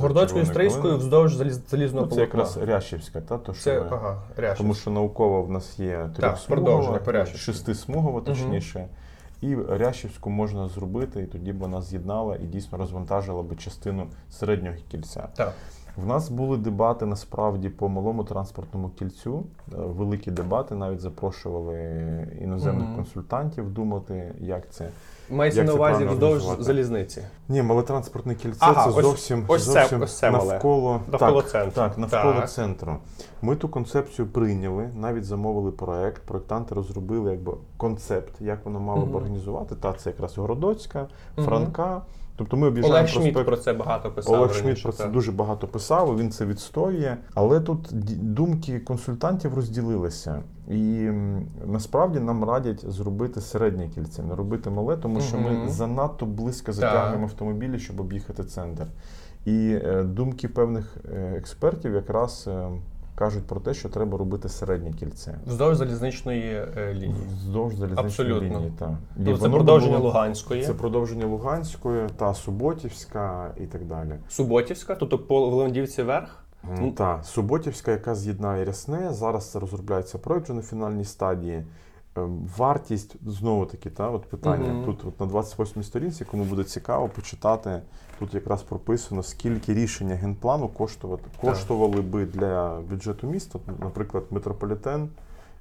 Городоцькою 0.00 0.44
Червоною 0.44 0.70
Стрийською 0.70 0.96
вздовж 0.98 1.34
заліз... 1.34 1.60
залізного 1.68 2.06
Ну, 2.10 2.14
це 2.14 2.20
якраз. 2.20 2.56
Рящівська, 2.56 3.20
та, 3.20 3.38
то, 3.38 3.54
що 3.54 3.62
Це 3.62 3.80
ми- 3.80 3.86
ага, 3.90 4.22
Рящівська. 4.36 4.54
тому 4.62 4.74
що 4.74 4.90
науково 4.90 5.42
в 5.42 5.50
нас 5.50 5.78
є 5.78 6.10
трьохсмугова, 6.16 7.26
шестисмугова, 7.26 8.20
точніше. 8.20 8.88
І 9.40 9.54
Рящівську 9.54 10.30
можна 10.30 10.68
зробити, 10.68 11.22
і 11.22 11.26
тоді 11.26 11.52
б 11.52 11.58
вона 11.58 11.82
з'єднала 11.82 12.36
і 12.36 12.46
дійсно 12.46 12.78
розвантажила 12.78 13.42
би 13.42 13.56
частину 13.56 14.06
середнього 14.30 14.76
кільця. 14.90 15.28
Так. 15.36 15.52
В 15.96 16.06
нас 16.06 16.28
були 16.30 16.56
дебати 16.56 17.06
насправді 17.06 17.68
по 17.68 17.88
малому 17.88 18.24
транспортному 18.24 18.88
кільцю. 18.88 19.42
Е, 19.72 19.76
Великі 19.76 20.30
дебати, 20.30 20.74
навіть 20.74 21.00
запрошували 21.00 21.78
іноземних 22.40 22.86
Мгм. 22.86 22.96
консультантів 22.96 23.70
думати, 23.70 24.34
як 24.40 24.70
це. 24.70 24.88
Мається 25.30 25.62
на 25.64 25.74
увазі 25.74 26.04
вздовж 26.04 26.42
залізниці. 26.60 27.22
Ні, 27.48 27.62
малотранспортне 27.62 28.34
кільце 28.34 28.58
Ага, 28.60 28.84
це 28.84 28.90
ось- 28.98 29.04
зовсім, 29.04 29.44
ось 29.48 29.72
це- 29.72 29.96
ось 29.96 30.18
це 30.18 30.30
навколо, 30.30 31.00
Навколо 31.12 31.42
так, 31.42 31.50
центру. 31.50 31.72
Так, 31.74 31.98
навколо 31.98 32.32
Так. 32.34 32.50
центру. 32.50 32.96
Ми 33.42 33.56
ту 33.56 33.68
концепцію 33.68 34.28
прийняли, 34.28 34.88
навіть 34.96 35.24
замовили 35.24 35.70
проект. 35.70 36.22
Проектанти 36.22 36.74
розробили 36.74 37.30
якби 37.30 37.52
концепт, 37.76 38.40
як 38.40 38.64
воно 38.64 38.80
мало 38.80 39.06
б 39.06 39.14
організувати. 39.14 39.74
Та 39.74 39.92
це 39.92 40.10
якраз 40.10 40.38
Городоцька. 40.38 41.08
Франка. 41.36 42.02
Тобто 42.36 42.56
ми 42.56 42.66
об'їжджаємо 42.66 42.98
Олег 42.98 43.08
Шмідт 43.08 43.32
проспект. 43.32 43.46
про 43.46 43.56
це 43.56 43.72
багато 43.72 44.10
писав. 44.10 44.34
Олег 44.34 44.48
раніше, 44.48 44.62
Шмідт 44.62 44.82
про 44.82 44.92
це 44.92 45.02
так. 45.02 45.12
дуже 45.12 45.32
багато 45.32 45.68
писав, 45.68 46.18
він 46.18 46.30
це 46.30 46.46
відстоює. 46.46 47.16
Але 47.34 47.60
тут 47.60 47.88
думки 48.34 48.80
консультантів 48.80 49.54
розділилися. 49.54 50.42
І 50.68 51.10
насправді 51.66 52.20
нам 52.20 52.44
радять 52.44 52.90
зробити 52.90 53.40
середнє 53.40 53.88
кільце, 53.88 54.22
не 54.22 54.34
робити 54.34 54.70
мале, 54.70 54.96
тому 54.96 55.20
що 55.20 55.38
ми 55.38 55.68
занадто 55.68 56.26
близько 56.26 56.72
затягуємо 56.72 57.24
автомобілі, 57.24 57.78
щоб 57.78 58.00
об'їхати 58.00 58.44
центр. 58.44 58.86
І 59.44 59.78
е, 59.84 60.02
думки 60.02 60.48
певних 60.48 60.96
е, 61.14 61.34
експертів 61.36 61.94
якраз 61.94 62.44
е, 62.48 62.68
кажуть 63.22 63.46
про 63.46 63.60
те, 63.60 63.74
що 63.74 63.88
треба 63.88 64.18
робити 64.18 64.48
середнє 64.48 64.92
кільце. 64.92 65.38
Вздовж 65.46 65.76
залізничної 65.76 66.42
е, 66.76 66.94
лінії. 66.94 67.14
Вздовж 67.36 67.74
залізничної 67.74 68.06
Абсолютно. 68.06 68.58
лінії. 68.58 68.72
Так. 68.78 68.90
Тобто 69.24 69.38
це 69.38 69.48
продовження 69.50 69.96
було- 69.96 70.08
Луганської, 70.08 70.62
Це 70.64 70.74
продовження 70.74 71.26
Луганської 71.26 72.08
та 72.16 72.34
Суботівська 72.34 73.54
і 73.60 73.66
так 73.66 73.84
далі. 73.84 74.14
Суботівська, 74.28 74.94
тобто 74.94 75.18
по 75.18 75.40
Леондівці 75.46 76.02
верх? 76.02 76.44
Ну, 76.80 76.92
Так, 76.92 77.24
Суботівська, 77.24 77.90
яка 77.90 78.14
з'єднає 78.14 78.64
Рясне. 78.64 79.12
Зараз 79.12 79.50
це 79.50 79.58
розробляється 79.58 80.18
проект 80.18 80.44
вже 80.44 80.54
на 80.54 80.62
фінальній 80.62 81.04
стадії. 81.04 81.64
Ем, 82.16 82.48
Вартість 82.56 83.16
знову 83.26 83.66
таки, 83.66 83.90
та, 83.90 84.10
от 84.10 84.22
питання. 84.22 84.72
Мгм. 84.72 84.84
Тут 84.84 85.04
от 85.04 85.20
на 85.20 85.26
28 85.26 85.82
сторінці, 85.82 86.24
кому 86.24 86.44
буде 86.44 86.64
цікаво 86.64 87.08
почитати, 87.08 87.82
тут 88.18 88.34
якраз 88.34 88.62
прописано, 88.62 89.22
скільки 89.22 89.74
рішення 89.74 90.14
генплану 90.14 90.68
коштувати, 90.68 91.24
коштували 91.40 92.02
би 92.02 92.26
для 92.26 92.80
бюджету 92.90 93.26
міста. 93.26 93.58
Наприклад, 93.80 94.24
метрополітен 94.30 95.08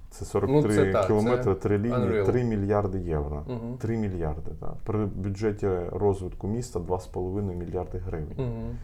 це 0.10 0.26
43 0.26 0.62
Ну, 0.62 0.76
це 0.76 0.92
так, 0.92 1.08
кілометри, 1.08 1.54
це 1.54 1.60
3 1.60 1.78
лінії, 1.78 1.94
unreal. 1.94 2.26
3 2.26 2.44
мільярди 2.44 3.00
євро. 3.00 3.44
Угу. 3.48 3.78
3 3.80 3.98
мільярди. 3.98 4.52
Так. 4.60 4.74
При 4.84 5.06
бюджеті 5.06 5.68
розвитку 5.92 6.48
міста 6.48 6.80
2,5 6.80 7.56
мільярди 7.56 7.98
гривень. 7.98 8.36
Угу. 8.38 8.76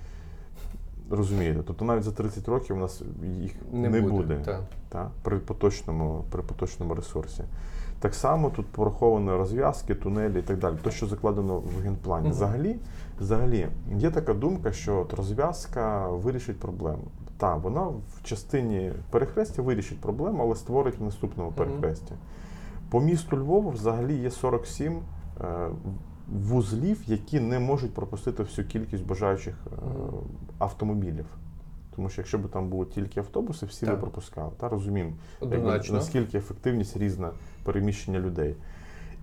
Розумієте, 1.10 1.60
тобто 1.68 1.86
навіть 1.86 2.04
за 2.04 2.12
30 2.12 2.48
років 2.48 2.76
у 2.76 2.80
нас 2.80 3.02
їх 3.42 3.52
не, 3.72 3.90
Не 3.90 4.02
буде, 4.02 4.14
буде, 4.14 4.42
так. 4.46 4.62
та, 4.90 5.12
при, 5.24 5.38
поточному, 5.38 6.24
при 6.32 6.42
поточному 6.42 6.96
ресурсі. 6.96 7.44
Так 8.00 8.16
само 8.16 8.50
тут 8.50 8.66
пораховані 8.66 9.30
розв'язки, 9.30 9.96
тунелі 9.96 10.40
і 10.40 10.42
так 10.42 10.58
далі, 10.58 10.76
то, 10.84 10.92
що 10.92 11.08
закладено 11.08 11.58
в 11.60 11.82
генплані. 11.84 12.30
Взагалі, 12.30 12.80
взагалі, 13.20 13.68
є 13.98 14.12
така 14.12 14.34
думка, 14.34 14.72
що 14.72 15.00
от 15.00 15.14
розв'язка 15.14 16.08
вирішить 16.08 16.60
проблему. 16.60 17.04
Так, 17.38 17.64
вона 17.64 17.82
в 17.82 18.24
частині 18.24 18.92
перехрестя 19.10 19.62
вирішить 19.62 20.02
проблему, 20.02 20.44
але 20.44 20.56
створить 20.56 21.00
в 21.00 21.04
наступному 21.04 21.52
перехресті. 21.52 22.14
По 22.90 23.00
місту 23.02 23.38
Львову 23.38 23.70
взагалі 23.70 24.16
є 24.16 24.32
47 24.32 25.00
е, 25.42 25.70
вузлів, 26.28 27.00
які 27.06 27.40
не 27.40 27.60
можуть 27.60 27.94
пропустити 27.94 28.44
всю 28.44 28.68
кількість 28.68 29.06
бажаючих 29.06 29.56
е. 29.68 29.78
Автомобілів. 30.58 31.26
Тому 31.96 32.10
що 32.10 32.22
якщо 32.22 32.38
б 32.38 32.50
там 32.50 32.70
було 32.70 32.86
тільки 32.86 33.20
автобуси, 33.20 33.66
всі 33.66 33.86
би 33.86 33.92
Так. 33.92 34.02
пропускали. 34.02 34.52
Та 34.58 34.70
розуміємо, 34.70 35.12
Однозначно. 35.40 35.96
наскільки 35.96 36.38
ефективність 36.38 36.98
різна 36.98 37.32
переміщення 37.64 38.20
людей. 38.20 38.56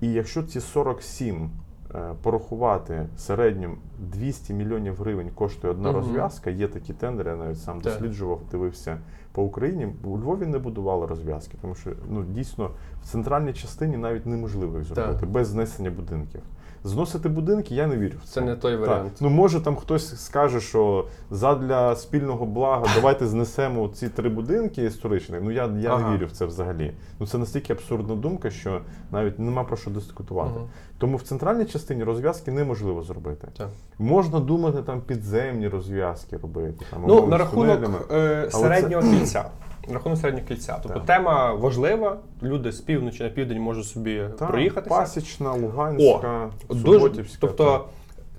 І 0.01 0.13
якщо 0.13 0.43
ці 0.43 0.61
47 0.61 1.51
е, 1.95 2.15
порахувати 2.23 3.07
середньо 3.17 3.71
200 3.99 4.55
мільйонів 4.55 4.97
гривень 4.97 5.31
коштує 5.35 5.73
одна 5.73 5.89
Мгм. 5.91 5.97
розв'язка, 6.01 6.51
є 6.51 6.69
такі 6.69 6.93
тендери, 6.93 7.31
я 7.31 7.37
навіть 7.37 7.61
сам 7.61 7.81
Так. 7.81 7.93
досліджував, 7.93 8.41
дивився 8.51 8.99
по 9.33 9.43
Україні. 9.43 9.89
У 10.05 10.19
Львові 10.19 10.47
не 10.47 10.59
будували 10.59 11.07
розв'язки, 11.07 11.59
тому 11.61 11.75
що 11.75 11.91
ну 12.11 12.25
дійсно 12.25 12.71
в 13.03 13.07
центральній 13.07 13.53
частині 13.53 13.97
навіть 13.97 14.27
неможливо 14.27 14.79
їх 14.79 14.87
зробити 14.87 15.21
Так. 15.21 15.29
без 15.31 15.49
знесення 15.49 15.91
будинків. 15.91 16.41
Зносити 16.87 17.29
будинки 17.29 17.75
я 17.75 17.87
не 17.87 17.97
вірю 17.97 18.15
в 18.23 18.27
це. 18.27 18.33
Це 18.35 18.41
не 18.41 18.57
той 18.57 18.73
Так. 18.79 18.89
варіант. 18.89 19.13
Ну 19.21 19.31
може 19.31 19.61
там 19.61 19.77
хтось 19.77 20.25
скаже, 20.25 20.61
що 20.61 21.07
задля 21.31 21.97
спільного 21.97 22.47
блага 22.47 22.87
давайте 22.95 23.27
знесемо 23.27 23.89
ці 23.89 24.09
три 24.09 24.29
будинки 24.29 24.85
історичні. 24.85 25.37
Ну 25.43 25.51
я, 25.51 25.67
я 25.79 25.95
Ага. 25.95 26.11
не 26.11 26.17
вірю 26.17 26.27
в 26.27 26.31
це 26.31 26.47
взагалі. 26.47 26.93
Ну 27.21 27.27
це 27.27 27.39
настільки 27.39 27.73
абсурдна 27.73 28.15
думка, 28.15 28.51
що 28.51 28.81
навіть 29.13 29.39
нема 29.39 29.65
про 29.65 29.77
що 29.77 29.91
дискутувати. 29.91 30.59
Мгм. 30.59 30.69
Тому 31.05 31.17
в 31.17 31.23
центральній 31.23 31.65
частині 31.65 32.05
розв'язки 32.05 32.53
неможливо 32.53 33.03
зробити. 33.03 33.49
Так. 33.57 33.69
Можна 33.99 34.41
думати 34.41 34.83
там 34.83 35.01
підземні 35.01 35.69
розв'язки 35.69 36.37
робити. 36.37 36.85
Там, 36.91 37.05
Ну, 37.07 37.27
на 37.27 37.39
рахунок 37.39 38.09
е, 38.13 38.51
середнього 38.51 39.03
кільця. 39.19 39.45
На 39.89 39.95
рахунок 39.95 40.19
середнього 40.19 40.47
кільця. 40.49 40.79
Тобто 40.83 40.99
Так. 40.99 41.07
тема 41.07 41.53
важлива, 41.53 42.17
люди 42.43 42.73
з 42.73 42.81
півночі 42.81 43.23
на 43.23 43.29
південь 43.29 43.61
можуть 43.61 43.85
собі 43.85 44.23
Та, 44.39 44.47
проїхатися. 44.47 44.97
Пасічна, 44.97 45.53
Луганська, 45.53 46.51
Дуже, 46.69 46.83
Суботівська. 46.83 47.39
тобто 47.41 47.85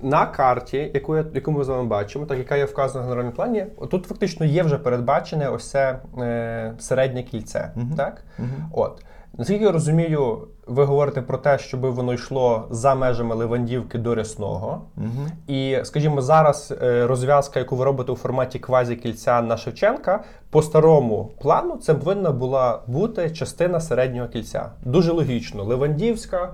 на 0.01 0.25
карті, 0.25 0.91
яку, 0.93 1.15
я, 1.15 1.25
яку 1.33 1.51
ми 1.51 1.63
з 1.63 1.67
вами 1.67 1.83
бачимо, 1.87 2.25
так 2.25 2.37
яка 2.37 2.55
є 2.55 2.65
вказана 2.65 2.99
в 2.99 3.03
генеральному 3.03 3.35
плані, 3.35 3.65
тут 3.91 4.05
фактично 4.05 4.45
є 4.45 4.63
вже 4.63 4.77
передбачене 4.77 5.49
ось 5.49 5.69
це 5.69 5.99
е, 6.17 6.73
середнє 6.79 7.23
кільце. 7.23 7.71
Мгм. 7.75 7.95
Так? 7.97 8.23
Мгм. 8.39 8.69
От. 8.71 9.05
Наскільки 9.37 9.63
я 9.63 9.71
розумію, 9.71 10.47
ви 10.67 10.83
говорите 10.83 11.21
про 11.21 11.37
те, 11.37 11.57
щоб 11.57 11.81
воно 11.81 12.13
йшло 12.13 12.67
за 12.69 12.95
межами 12.95 13.35
Левандівки 13.35 13.97
до 13.97 14.15
Рясного. 14.15 14.81
Мгм. 14.95 15.31
І, 15.47 15.77
скажімо, 15.83 16.21
зараз 16.21 16.73
е, 16.81 17.07
розв'язка, 17.07 17.59
яку 17.59 17.75
ви 17.75 17.85
робите 17.85 18.11
у 18.11 18.15
форматі 18.15 18.59
квазі-кільця 18.59 19.41
на 19.41 19.57
Шевченка, 19.57 20.23
по 20.49 20.61
старому 20.61 21.31
плану 21.41 21.77
це 21.77 21.93
повинна 21.93 22.31
була 22.31 22.81
бути 22.87 23.29
частина 23.29 23.79
середнього 23.79 24.27
кільця. 24.27 24.69
Дуже 24.85 25.11
логічно: 25.11 25.63
Левандівська, 25.63 26.53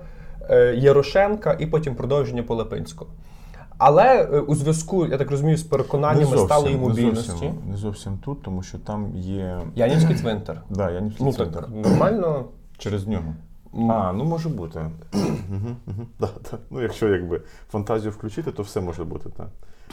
е, 0.50 0.74
Ярошенка 0.76 1.56
і 1.58 1.66
потім 1.66 1.94
продовження 1.94 2.42
по 2.42 2.54
Липинську. 2.54 3.06
Але 3.78 4.22
е, 4.22 4.40
у 4.40 4.54
зв'язку, 4.54 5.06
я 5.06 5.18
так 5.18 5.30
розумію, 5.30 5.56
з 5.56 5.62
переконаннями 5.62 6.20
Не 6.20 6.30
зовсім, 6.30 6.46
сталої 6.46 6.74
не 6.74 6.80
мобільності. 6.80 7.30
зовсім, 7.30 7.54
не 7.70 7.76
зовсім 7.76 8.18
тут, 8.24 8.42
тому 8.42 8.62
що 8.62 8.78
там 8.78 9.12
є. 9.14 9.60
Янівський 9.76 10.16
цвинтар. 10.16 10.62
Да, 10.70 10.90
я 10.90 11.00
не 11.00 11.10
Ну 11.20 11.32
так, 11.32 11.68
нормально. 11.84 12.44
Через 12.82 13.06
нього. 13.06 13.34
А, 13.90 14.12
ну 14.12 14.24
може 14.24 14.48
бути. 14.48 14.80
Мгм, 15.12 15.76
мгм. 15.86 16.06
Да, 16.20 16.28
да. 16.50 16.58
Ну, 16.70 16.82
якщо 16.82 17.08
якби 17.08 17.40
фантазію 17.70 18.12
включити, 18.12 18.52
то 18.52 18.62
все 18.62 18.80
може 18.80 19.04
бути, 19.04 19.30
так. 19.36 19.46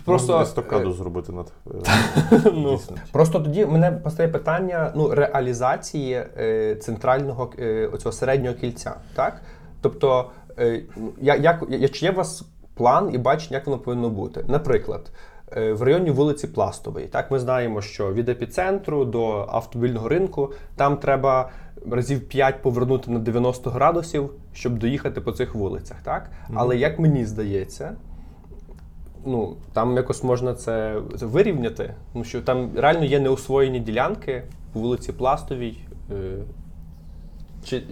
Просто, 0.05 0.31
Можна 0.31 0.43
естокаду 0.43 0.89
е, 0.89 0.93
зробити 0.93 1.31
над 1.31 1.51
Ну, 2.53 2.71
дійсно. 2.71 2.97
Просто 3.11 3.39
тоді 3.39 3.65
мене 3.65 3.91
постає 3.91 4.29
питання 4.29 4.91
ну, 4.95 5.09
реалізації 5.09 6.13
е, 6.37 6.75
центрального 6.75 7.53
е, 7.59 7.87
оцього 7.87 8.13
середнього 8.13 8.55
кільця. 8.55 8.95
Так? 9.15 9.41
Тобто, 9.81 10.31
е, 10.59 10.83
я, 11.21 11.35
як, 11.35 11.63
я, 11.69 11.87
чи 11.87 12.05
є 12.05 12.11
у 12.11 12.15
вас 12.15 12.45
план 12.73 13.09
і 13.13 13.17
бачення, 13.17 13.57
як 13.57 13.67
воно 13.67 13.79
повинно 13.79 14.09
бути? 14.09 14.45
Наприклад, 14.47 15.11
е, 15.57 15.73
в 15.73 15.81
районі 15.81 16.11
вулиці 16.11 16.47
Пластової. 16.47 17.07
Так, 17.07 17.31
ми 17.31 17.39
знаємо, 17.39 17.81
що 17.81 18.13
від 18.13 18.29
епіцентру 18.29 19.05
до 19.05 19.47
автомобільного 19.49 20.09
ринку 20.09 20.53
там 20.75 20.97
треба 20.97 21.49
разів 21.91 22.27
5 22.27 22.61
повернути 22.61 23.11
на 23.11 23.19
90 23.19 23.69
градусів, 23.69 24.29
щоб 24.53 24.79
доїхати 24.79 25.21
по 25.21 25.31
цих 25.31 25.55
вулицях. 25.55 25.97
Так? 26.03 26.31
Але 26.53 26.77
як 26.77 26.99
мені 26.99 27.25
здається, 27.25 27.95
ну, 29.25 29.55
там 29.73 29.95
якось 29.95 30.23
можна 30.23 30.53
це, 30.53 31.01
вирівняти, 31.21 31.93
тому 32.13 32.25
що 32.25 32.41
там 32.41 32.69
реально 32.75 33.05
є 33.05 33.19
неосвоєні 33.19 33.79
ділянки 33.79 34.43
по 34.73 34.79
вулиці 34.79 35.13
Пластовій. 35.13 35.77
Е, 36.11 36.37
чи, 37.63 37.83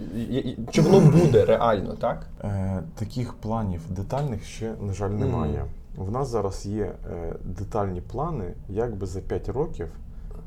чи 0.70 0.82
воно 0.82 1.00
буде 1.00 1.44
реально, 1.44 1.94
так? 1.94 2.26
Е, 2.44 2.82
таких 2.94 3.34
планів 3.34 3.80
детальних 3.90 4.44
ще, 4.44 4.72
на 4.80 4.92
жаль, 4.92 5.10
немає. 5.10 5.64
В 5.96 6.10
нас 6.10 6.28
зараз 6.28 6.66
є 6.66 6.84
е, 6.84 7.34
детальні 7.44 8.00
плани, 8.00 8.44
як 8.68 8.96
би 8.96 9.06
за 9.06 9.20
5 9.20 9.48
років 9.48 9.88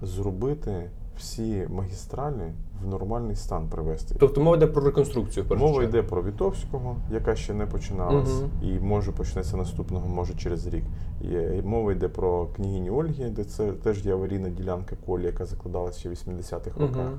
зробити 0.01 0.89
всі 1.21 1.67
магістралі 1.69 2.53
в 2.83 2.87
нормальний 2.87 3.35
стан 3.35 3.67
привести. 3.69 4.15
Тобто 4.19 4.41
мова 4.41 4.57
йде 4.57 4.67
про 4.67 4.83
реконструкцію. 4.85 5.45
Мова 5.57 5.83
йде 5.83 6.03
про 6.03 6.23
Вітовського, 6.23 6.95
яка 7.11 7.35
ще 7.35 7.53
не 7.53 7.65
починалась, 7.65 8.39
Мгм. 8.41 8.49
і 8.61 8.79
може 8.79 9.11
почнеться 9.11 9.57
наступного, 9.57 10.07
може 10.07 10.33
через 10.33 10.67
рік. 10.67 10.83
І 11.21 11.61
мова 11.61 11.91
йде 11.91 12.07
про 12.07 12.45
княгині 12.45 12.89
Ольги, 12.89 13.29
де 13.29 13.43
це 13.43 13.71
теж 13.71 14.05
є 14.05 14.13
аварійна 14.13 14.49
ділянка 14.49 14.95
колі, 15.05 15.25
яка 15.25 15.45
закладалася 15.45 15.99
ще 15.99 16.09
в 16.09 16.11
80-х 16.11 16.79
роках. 16.79 17.11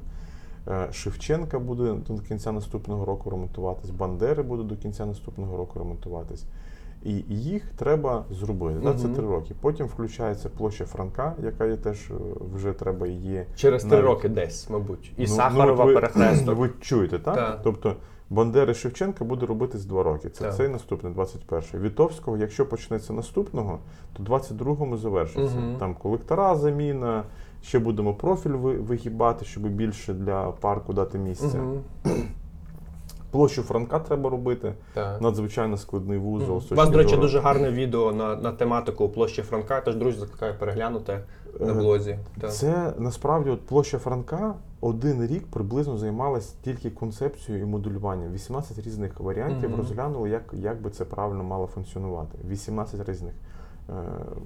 Е, 0.68 0.88
Шевченка 0.92 1.58
буде 1.58 1.94
до 2.08 2.22
кінця 2.22 2.52
наступного 2.52 3.04
року 3.04 3.30
ремонтуватись, 3.30 3.90
Бандери 3.90 4.42
буде 4.42 4.62
до 4.62 4.76
кінця 4.76 5.06
наступного 5.06 5.56
року 5.56 5.78
ремонтуватись. 5.78 6.44
І 7.04 7.12
їх 7.28 7.62
треба 7.76 8.24
зробити. 8.30 8.78
Да, 8.82 8.94
Це 8.94 9.08
три 9.08 9.26
роки. 9.26 9.54
Потім 9.60 9.86
включається 9.86 10.48
площа 10.48 10.84
Франка, 10.84 11.34
яка 11.44 11.64
є 11.64 11.76
теж 11.76 12.10
е, 12.10 12.14
вже 12.54 12.72
треба 12.72 13.06
її. 13.06 13.44
Через 13.56 13.82
три 13.82 13.90
навіть- 13.90 14.04
роки 14.06 14.28
десь, 14.28 14.70
мабуть. 14.70 15.12
І 15.16 15.20
Ну, 15.22 15.26
Сахарова 15.26 15.84
ну, 15.84 15.86
ви, 15.88 15.94
перехресток. 15.94 16.56
Ви 16.58 16.70
чуєте, 16.80 17.18
так? 17.18 17.34
Так. 17.34 17.60
Тобто 17.64 17.96
Бандери 18.30 18.74
Шевченка 18.74 19.24
буде 19.24 19.46
робитись 19.46 19.84
два 19.84 20.02
роки. 20.02 20.28
Це 20.30 20.44
Так. 20.44 20.54
цей 20.56 20.68
наступний, 20.68 21.12
21-й. 21.12 21.78
Вітовського, 21.80 22.36
якщо 22.36 22.66
почнеться 22.66 23.12
наступного, 23.12 23.78
то 24.12 24.22
22-му 24.22 24.96
завершиться. 24.96 25.56
Мгм. 25.58 25.76
Там 25.78 25.94
колектора, 25.94 26.56
заміна, 26.56 27.24
ще 27.62 27.78
будемо 27.78 28.14
профіль 28.14 28.50
ви- 28.50 28.76
вигибати, 28.76 29.44
щоб 29.44 29.62
більше 29.68 30.14
для 30.14 30.44
парку 30.50 30.92
дати 30.92 31.18
місця. 31.18 31.58
Мгм. 31.58 31.80
Площу 33.32 33.62
Франка 33.62 33.98
треба 33.98 34.30
робити. 34.30 34.74
Так. 34.94 35.20
Надзвичайно 35.20 35.76
складний 35.76 36.18
вузол. 36.18 36.60
з 36.60 36.72
У 36.72 36.74
вас, 36.74 36.90
до 36.90 36.98
речі, 36.98 37.16
дуже 37.16 37.40
гарне 37.40 37.70
відео 37.70 38.12
на, 38.12 38.36
на 38.36 38.52
тематику 38.52 39.08
площі 39.08 39.42
Франка. 39.42 39.80
Тож, 39.80 39.96
друзі, 39.96 40.18
закликаю 40.18 40.54
переглянути 40.58 41.18
на 41.60 41.72
Е, 41.72 41.74
блозі. 41.74 42.18
Це 42.48 42.92
насправді 42.98 43.50
от 43.50 43.66
площа 43.66 43.98
Франка 43.98 44.54
один 44.80 45.26
рік 45.26 45.46
приблизно 45.46 45.98
займалась 45.98 46.52
тільки 46.62 46.90
концепцією 46.90 47.64
і 47.64 47.66
моделюванням. 47.66 48.32
18 48.32 48.78
різних 48.78 49.20
варіантів 49.20 49.70
Мгм. 49.70 49.78
розглянули, 49.78 50.30
як, 50.30 50.42
як 50.52 50.82
би 50.82 50.90
це 50.90 51.04
правильно 51.04 51.44
мало 51.44 51.66
функціонувати. 51.66 52.38
18 52.48 53.08
різних 53.08 53.34
е, 53.88 53.92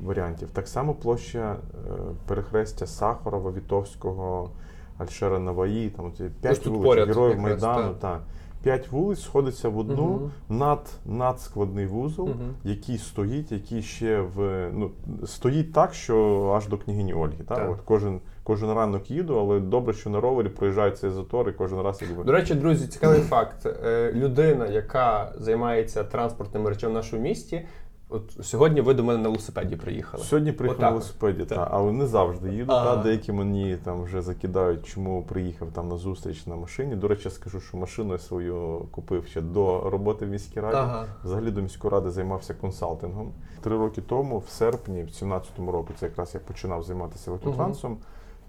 варіантів. 0.04 0.48
Так 0.52 0.68
само 0.68 0.94
площа 0.94 1.56
е, 1.56 1.90
перехрестя 2.26 2.86
Сахарова, 2.86 3.52
Вітовського, 3.52 4.50
Альшера 4.98 5.38
Наваї, 5.38 5.90
там 5.90 6.06
от 6.06 6.20
є 6.20 6.30
п'ять 6.40 6.62
тут 6.62 6.76
вулиць, 6.76 7.06
героїв 7.08 7.38
Майдану. 7.40 7.88
так. 7.88 7.98
Та. 7.98 8.20
П'ять 8.66 8.88
вулиць 8.92 9.22
сходиться 9.22 9.68
в 9.68 9.78
одну 9.78 10.06
Мгм. 10.06 10.30
над, 10.48 10.90
надскладний 11.04 11.86
вузол, 11.86 12.28
Мгм. 12.28 12.54
який 12.64 12.98
стоїть, 12.98 13.52
який 13.52 13.82
ще 13.82 14.20
в 14.20 14.68
ну 14.72 14.90
стоїть 15.26 15.72
так, 15.72 15.94
що 15.94 16.54
аж 16.56 16.68
до 16.68 16.78
княгині 16.78 17.14
Ольги. 17.14 17.44
Так? 17.48 17.58
Так. 17.58 17.70
От 17.70 17.80
кожен, 17.84 18.20
кожен 18.42 18.72
ранок 18.72 19.10
їду, 19.10 19.38
але 19.38 19.60
добре, 19.60 19.94
що 19.94 20.10
на 20.10 20.20
ровері 20.20 20.48
проїжджає 20.48 20.90
цей 20.90 21.10
затор 21.10 21.48
і 21.48 21.52
кожен 21.52 21.80
раз 21.80 22.02
якби. 22.02 22.24
До 22.24 22.32
речі, 22.32 22.54
друзі, 22.54 22.86
цікавий 22.86 23.20
факт. 23.20 23.66
Е, 23.66 24.12
Людина, 24.14 24.66
яка 24.66 25.32
займається 25.38 26.04
транспортними 26.04 26.70
речами 26.70 26.92
в 26.92 26.96
нашому 26.96 27.22
місті, 27.22 27.66
от 28.08 28.38
сьогодні 28.42 28.80
ви 28.80 28.94
до 28.94 29.04
мене 29.04 29.22
на 29.22 29.28
велосипеді 29.28 29.76
приїхали. 29.76 30.24
Сьогодні 30.24 30.52
приїхав 30.52 30.80
на 30.80 30.90
велосипеді, 30.90 31.44
Так. 31.44 31.58
та, 31.58 31.68
але 31.70 31.92
не 31.92 32.06
завжди 32.06 32.52
їду. 32.52 32.66
Та, 32.66 32.96
деякі 32.96 33.32
мені 33.32 33.76
там 33.84 34.02
вже 34.02 34.22
закидають, 34.22 34.86
чому 34.86 35.22
приїхав 35.22 35.68
там 35.72 35.88
на 35.88 35.96
зустріч 35.96 36.46
на 36.46 36.56
машині. 36.56 36.96
До 36.96 37.08
речі, 37.08 37.30
скажу, 37.30 37.60
що 37.60 37.76
машину 37.76 38.12
я 38.12 38.18
свою 38.18 38.86
купив 38.90 39.26
ще 39.26 39.40
до 39.40 39.90
роботи 39.90 40.26
в 40.26 40.28
міській 40.28 40.60
раді. 40.60 40.76
Ага. 40.76 41.06
Взагалі 41.24 41.50
до 41.50 41.62
міської 41.62 41.92
ради 41.92 42.10
займався 42.10 42.54
консалтингом. 42.54 43.32
Три 43.60 43.76
роки 43.76 44.02
тому, 44.02 44.38
в 44.38 44.48
серпні, 44.48 45.02
в 45.02 45.06
17-му 45.06 45.72
році, 45.72 45.90
це 46.00 46.06
якраз 46.06 46.34
я 46.34 46.40
починав 46.40 46.82
займатися 46.82 47.30
електротрансом. 47.30 47.98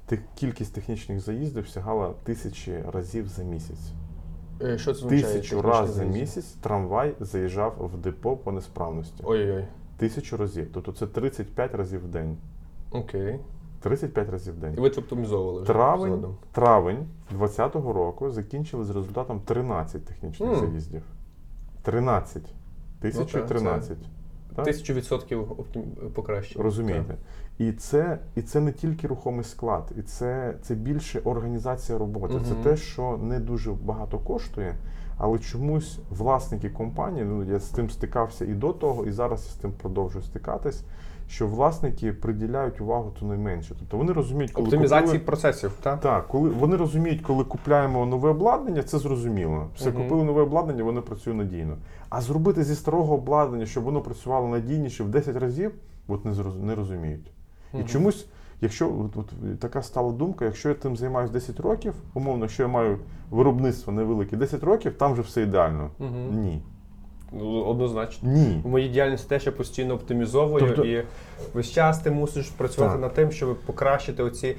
Тих 0.05 0.19
кількість 0.35 0.73
технічних 0.73 1.19
заїздів 1.19 1.67
сягала 1.67 2.13
тисячі 2.23 2.83
разів 2.93 3.27
за 3.27 3.43
місяць. 3.43 3.91
Е, 4.61 4.77
Що 4.77 4.93
це 4.93 4.97
означає? 5.05 5.21
Тисячу 5.21 5.39
технічний 5.55 5.71
разів 5.71 5.87
за 5.93 5.99
заїзд? 5.99 6.15
місяць 6.19 6.45
трамвай 6.61 7.15
заїжджав 7.19 7.89
в 7.93 7.97
депо 7.97 8.37
по 8.37 8.51
несправності. 8.51 9.23
Ой-ой. 9.25 9.65
Тисячу 9.97 10.37
разів. 10.37 10.67
Тобто 10.73 10.91
це 10.91 11.07
35 11.07 11.75
разів 11.75 12.03
в 12.03 12.07
день. 12.07 12.37
Окей. 12.91 13.39
35 13.81 14.29
разів 14.29 14.53
в 14.53 14.57
І 14.57 14.61
день. 14.61 14.75
ви 14.77 14.89
це 14.89 15.01
оптимізовували 15.01 15.61
вже 15.61 15.73
Травень, 15.73 16.11
згодом. 16.11 16.37
травень 16.51 17.07
20-го 17.39 17.93
року 17.93 18.31
закінчили 18.31 18.83
з 18.85 18.89
результатом 18.89 19.39
13 19.45 20.05
технічних 20.05 20.49
Мгм. 20.51 20.59
заїздів. 20.59 21.01
13. 21.83 22.43
Тисячу 22.99 23.37
Ну 23.37 23.39
так, 23.39 23.47
13. 23.49 23.97
Тисячу 24.63 24.93
відсотків 24.93 25.47
покращення. 26.13 26.63
Розумієте? 26.63 27.15
І 27.57 27.71
це, 27.71 28.19
і 28.35 28.41
це 28.41 28.59
не 28.59 28.71
тільки 28.71 29.07
рухомий 29.07 29.43
склад, 29.43 29.91
і 29.97 30.01
це, 30.01 30.53
це 30.61 30.75
більше 30.75 31.19
організація 31.23 31.97
роботи. 31.97 32.33
Це 32.47 32.69
те, 32.69 32.77
що 32.77 33.19
не 33.23 33.39
дуже 33.39 33.71
багато 33.71 34.19
коштує, 34.19 34.75
але 35.17 35.39
чомусь 35.39 35.99
власники 36.09 36.69
компанії, 36.69 37.25
ну 37.25 37.43
я 37.43 37.59
з 37.59 37.69
тим 37.69 37.89
стикався 37.89 38.45
і 38.45 38.53
до 38.53 38.73
того, 38.73 39.05
і 39.05 39.11
зараз 39.11 39.45
я 39.45 39.51
з 39.51 39.55
тим 39.55 39.71
продовжую 39.71 40.23
стикатись. 40.23 40.83
Що 41.29 41.47
власники 41.47 42.13
приділяють 42.13 42.81
увагу 42.81 43.13
то 43.19 43.25
найменше. 43.25 43.75
Тобто 43.79 43.97
вони 43.97 44.13
розуміють, 44.13 44.51
коли 44.51 44.67
Оптимізації 44.67 45.05
купили, 45.07 45.25
процесів, 45.25 45.71
так? 45.81 45.99
так, 45.99 46.27
коли 46.27 46.49
вони 46.49 46.75
розуміють, 46.75 47.21
коли 47.21 47.43
купляємо 47.43 48.05
нове 48.05 48.29
обладнання, 48.29 48.83
це 48.83 48.99
зрозуміло. 48.99 49.67
Все 49.75 49.89
Мгм. 49.89 50.03
купили 50.03 50.23
нове 50.23 50.41
обладнання, 50.41 50.83
воно 50.83 51.01
працює 51.01 51.33
надійно. 51.33 51.77
А 52.09 52.21
зробити 52.21 52.63
зі 52.63 52.75
старого 52.75 53.13
обладнання, 53.13 53.65
щоб 53.65 53.83
воно 53.83 54.01
працювало 54.01 54.47
надійніше 54.47 55.03
в 55.03 55.09
10 55.09 55.35
разів, 55.37 55.71
от 56.07 56.25
не 56.25 56.31
зроз- 56.31 56.63
не 56.63 56.75
розуміють. 56.75 57.31
І 57.79 57.83
чомусь, 57.83 58.27
якщо 58.61 58.87
от, 58.87 59.17
от 59.17 59.59
така 59.59 59.81
стала 59.81 60.11
думка, 60.11 60.45
якщо 60.45 60.69
я 60.69 60.75
тим 60.75 60.97
займаюся 60.97 61.33
10 61.33 61.59
років, 61.59 61.93
умовно, 62.13 62.43
якщо 62.45 62.63
я 62.63 62.69
маю 62.69 62.97
виробництво 63.31 63.93
невелике 63.93 64.37
10 64.37 64.63
років, 64.63 64.93
там 64.97 65.13
вже 65.13 65.21
все 65.21 65.41
ідеально. 65.41 65.89
Мгм. 65.99 66.41
Ні. 66.41 66.61
Ну, 67.31 67.63
Однозначно. 67.63 68.29
Ні. 68.29 68.61
У 68.63 68.69
моїй 68.69 68.89
діяльності 68.89 69.29
теж 69.29 69.45
я 69.45 69.51
постійно 69.51 69.93
оптимізовую 69.93 70.65
Тобто- 70.67 70.85
і 70.85 71.03
весь 71.53 71.71
час 71.71 71.99
ти 71.99 72.11
мусиш 72.11 72.45
працювати 72.49 72.93
Так. 72.93 73.01
над 73.01 73.13
тим, 73.13 73.31
щоб 73.31 73.59
покращити 73.59 74.23
оці. 74.23 74.55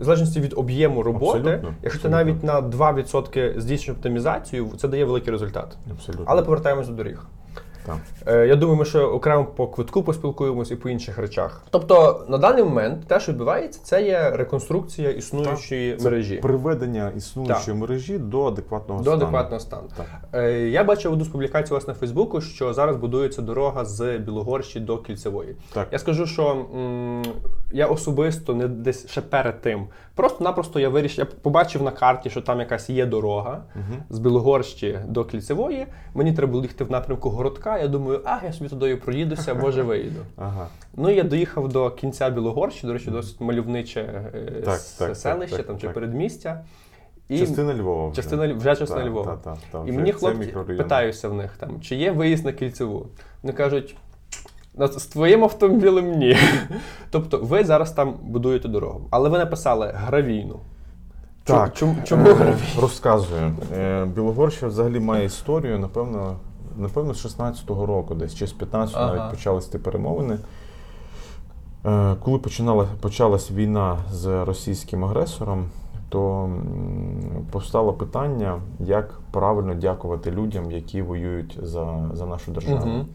В 0.00 0.04
залежності 0.04 0.40
від 0.40 0.52
об'єму 0.56 1.02
роботи, 1.02 1.38
Абсолютно, 1.38 1.74
якщо 1.82 2.02
ти 2.02 2.08
навіть 2.08 2.42
на 2.44 2.60
2% 2.60 3.54
здійснюєш 3.56 3.88
оптимізацію, 3.88 4.68
це 4.80 4.88
дає 4.88 5.04
великий 5.04 5.32
результат. 5.32 5.76
Абсолютно. 5.90 6.24
Але 6.28 6.42
повертаємось 6.42 6.88
до 6.88 6.94
доріг. 6.94 7.26
Так. 7.86 7.96
Е, 8.26 8.46
я 8.46 8.56
думаю, 8.56 8.78
ми 8.78 8.84
ще 8.84 8.98
окремо 8.98 9.44
по 9.44 9.66
квитку 9.68 10.02
поспілкуємось 10.02 10.70
і 10.70 10.76
по 10.76 10.88
інших 10.88 11.18
речах. 11.18 11.62
Тобто, 11.70 12.24
на 12.28 12.38
даний 12.38 12.64
момент 12.64 13.06
те, 13.06 13.20
що 13.20 13.32
відбувається, 13.32 13.80
це 13.84 14.02
є 14.02 14.30
реконструкція 14.30 15.10
існуючої 15.10 15.96
Це 15.96 16.04
мережі 16.04 16.36
Приведення 16.36 17.12
існуючої 17.16 17.76
мережі 17.76 18.18
до 18.18 18.44
адекватного 18.46 19.00
до 19.00 19.04
стану. 19.10 19.22
адекватного 19.22 19.60
стану. 19.60 19.82
Так. 19.96 20.06
Е, 20.32 20.52
Я 20.68 20.84
бачив 20.84 21.12
одну 21.12 21.24
з 21.24 21.28
публікацій 21.28 21.74
вас 21.74 21.88
на 21.88 21.94
Фейсбуку, 21.94 22.40
що 22.40 22.74
зараз 22.74 22.96
будується 22.96 23.42
дорога 23.42 23.84
з 23.84 24.18
Білогорщі 24.18 24.80
до 24.80 24.98
Кільцевої. 24.98 25.56
Так. 25.72 25.88
Я 25.92 25.98
скажу, 25.98 26.26
що 26.26 26.66
м, 26.74 27.22
я 27.72 27.86
особисто 27.86 28.54
не 28.54 28.68
десь 28.68 29.08
ще 29.10 29.20
перед 29.20 29.60
тим. 29.60 29.86
Просто-напросто 30.14 30.80
я 30.80 30.88
вирішив, 30.88 31.18
я 31.18 31.24
побачив 31.42 31.82
на 31.82 31.90
карті, 31.90 32.30
що 32.30 32.40
там 32.40 32.60
якась 32.60 32.90
є 32.90 33.06
дорога 33.06 33.62
з 34.10 34.18
Білогорщі 34.18 34.98
до 35.08 35.24
Кільцевої. 35.24 35.86
Мені 36.14 36.32
треба 36.32 36.50
було 36.52 36.62
їхати 36.64 36.84
в 36.84 36.90
напрямку 36.90 37.30
городка. 37.30 37.71
Я 37.78 37.88
думаю, 37.88 38.20
а 38.24 38.38
я 38.44 38.52
собі 38.52 38.70
туди 38.70 38.96
проїдуся, 38.96 39.54
може 39.54 39.82
виїду. 39.82 40.20
Ага. 40.36 40.66
Ну 40.96 41.10
я 41.10 41.22
доїхав 41.22 41.68
до 41.68 41.90
кінця 41.90 42.30
Білогорщі, 42.30 42.86
до 42.86 42.92
речі, 42.92 43.10
досить 43.10 43.40
мальовниче 43.40 44.00
е, 44.34 44.62
Так, 44.64 44.80
так, 44.98 45.16
селище 45.16 45.56
так, 45.56 45.66
там 45.66 45.78
чи 45.78 45.88
передмістя. 45.88 46.64
І 47.28 47.38
Частина 47.38 47.74
Львова. 47.74 48.08
Вже. 48.08 48.16
частина 48.16 48.54
вже 48.54 48.76
частина 48.76 49.00
Так, 49.00 49.10
Львова. 49.10 49.32
так, 49.32 49.40
так, 49.42 49.58
так, 49.72 49.82
І 49.88 49.92
мені 49.92 50.12
хлопці 50.12 50.46
питаюся 50.76 51.28
в 51.28 51.34
них 51.34 51.56
там, 51.58 51.80
чи 51.80 51.96
є 51.96 52.10
виїзд 52.12 52.44
на 52.44 52.52
кільцеву. 52.52 53.06
Вони 53.42 53.54
кажуть. 53.54 53.96
З 54.78 55.06
твоїм 55.06 55.44
автомобілем 55.44 56.10
ні. 56.18 56.36
тобто 57.10 57.38
ви 57.38 57.64
зараз 57.64 57.92
там 57.92 58.14
будуєте 58.22 58.68
дорогу, 58.68 59.08
але 59.10 59.28
ви 59.28 59.38
написали 59.38 59.92
гравійну. 59.94 60.60
Так. 61.44 61.74
Чому, 61.74 61.96
чому 62.04 62.26
Е, 62.28 62.32
гравійну? 62.34 62.80
Розказую. 62.80 63.52
Е, 63.76 64.04
Білогорща 64.04 64.66
взагалі 64.66 65.00
має 65.00 65.24
історію, 65.24 65.78
напевно, 65.78 66.36
напевно, 66.76 67.14
з 67.14 67.26
16-го 67.26 67.86
року, 67.86 68.14
десь 68.14 68.34
чи 68.34 68.46
з 68.46 68.54
15-го 68.56 68.90
Ага. 69.00 69.14
навіть 69.16 69.30
почались 69.30 69.66
ті 69.66 69.78
перемовини. 69.78 70.38
Е, 71.86 72.16
Коли 72.24 72.38
починала, 72.38 72.86
почалась 73.00 73.50
війна 73.50 73.98
з 74.12 74.44
російським 74.44 75.04
агресором, 75.04 75.66
то 76.08 76.44
м, 76.44 77.46
повстало 77.50 77.92
питання, 77.92 78.60
як 78.80 79.20
правильно 79.30 79.74
дякувати 79.74 80.30
людям, 80.30 80.70
які 80.70 81.02
воюють 81.02 81.58
за, 81.62 82.10
за 82.12 82.26
нашу 82.26 82.50
державу. 82.52 82.86
Мгм. 82.86 83.06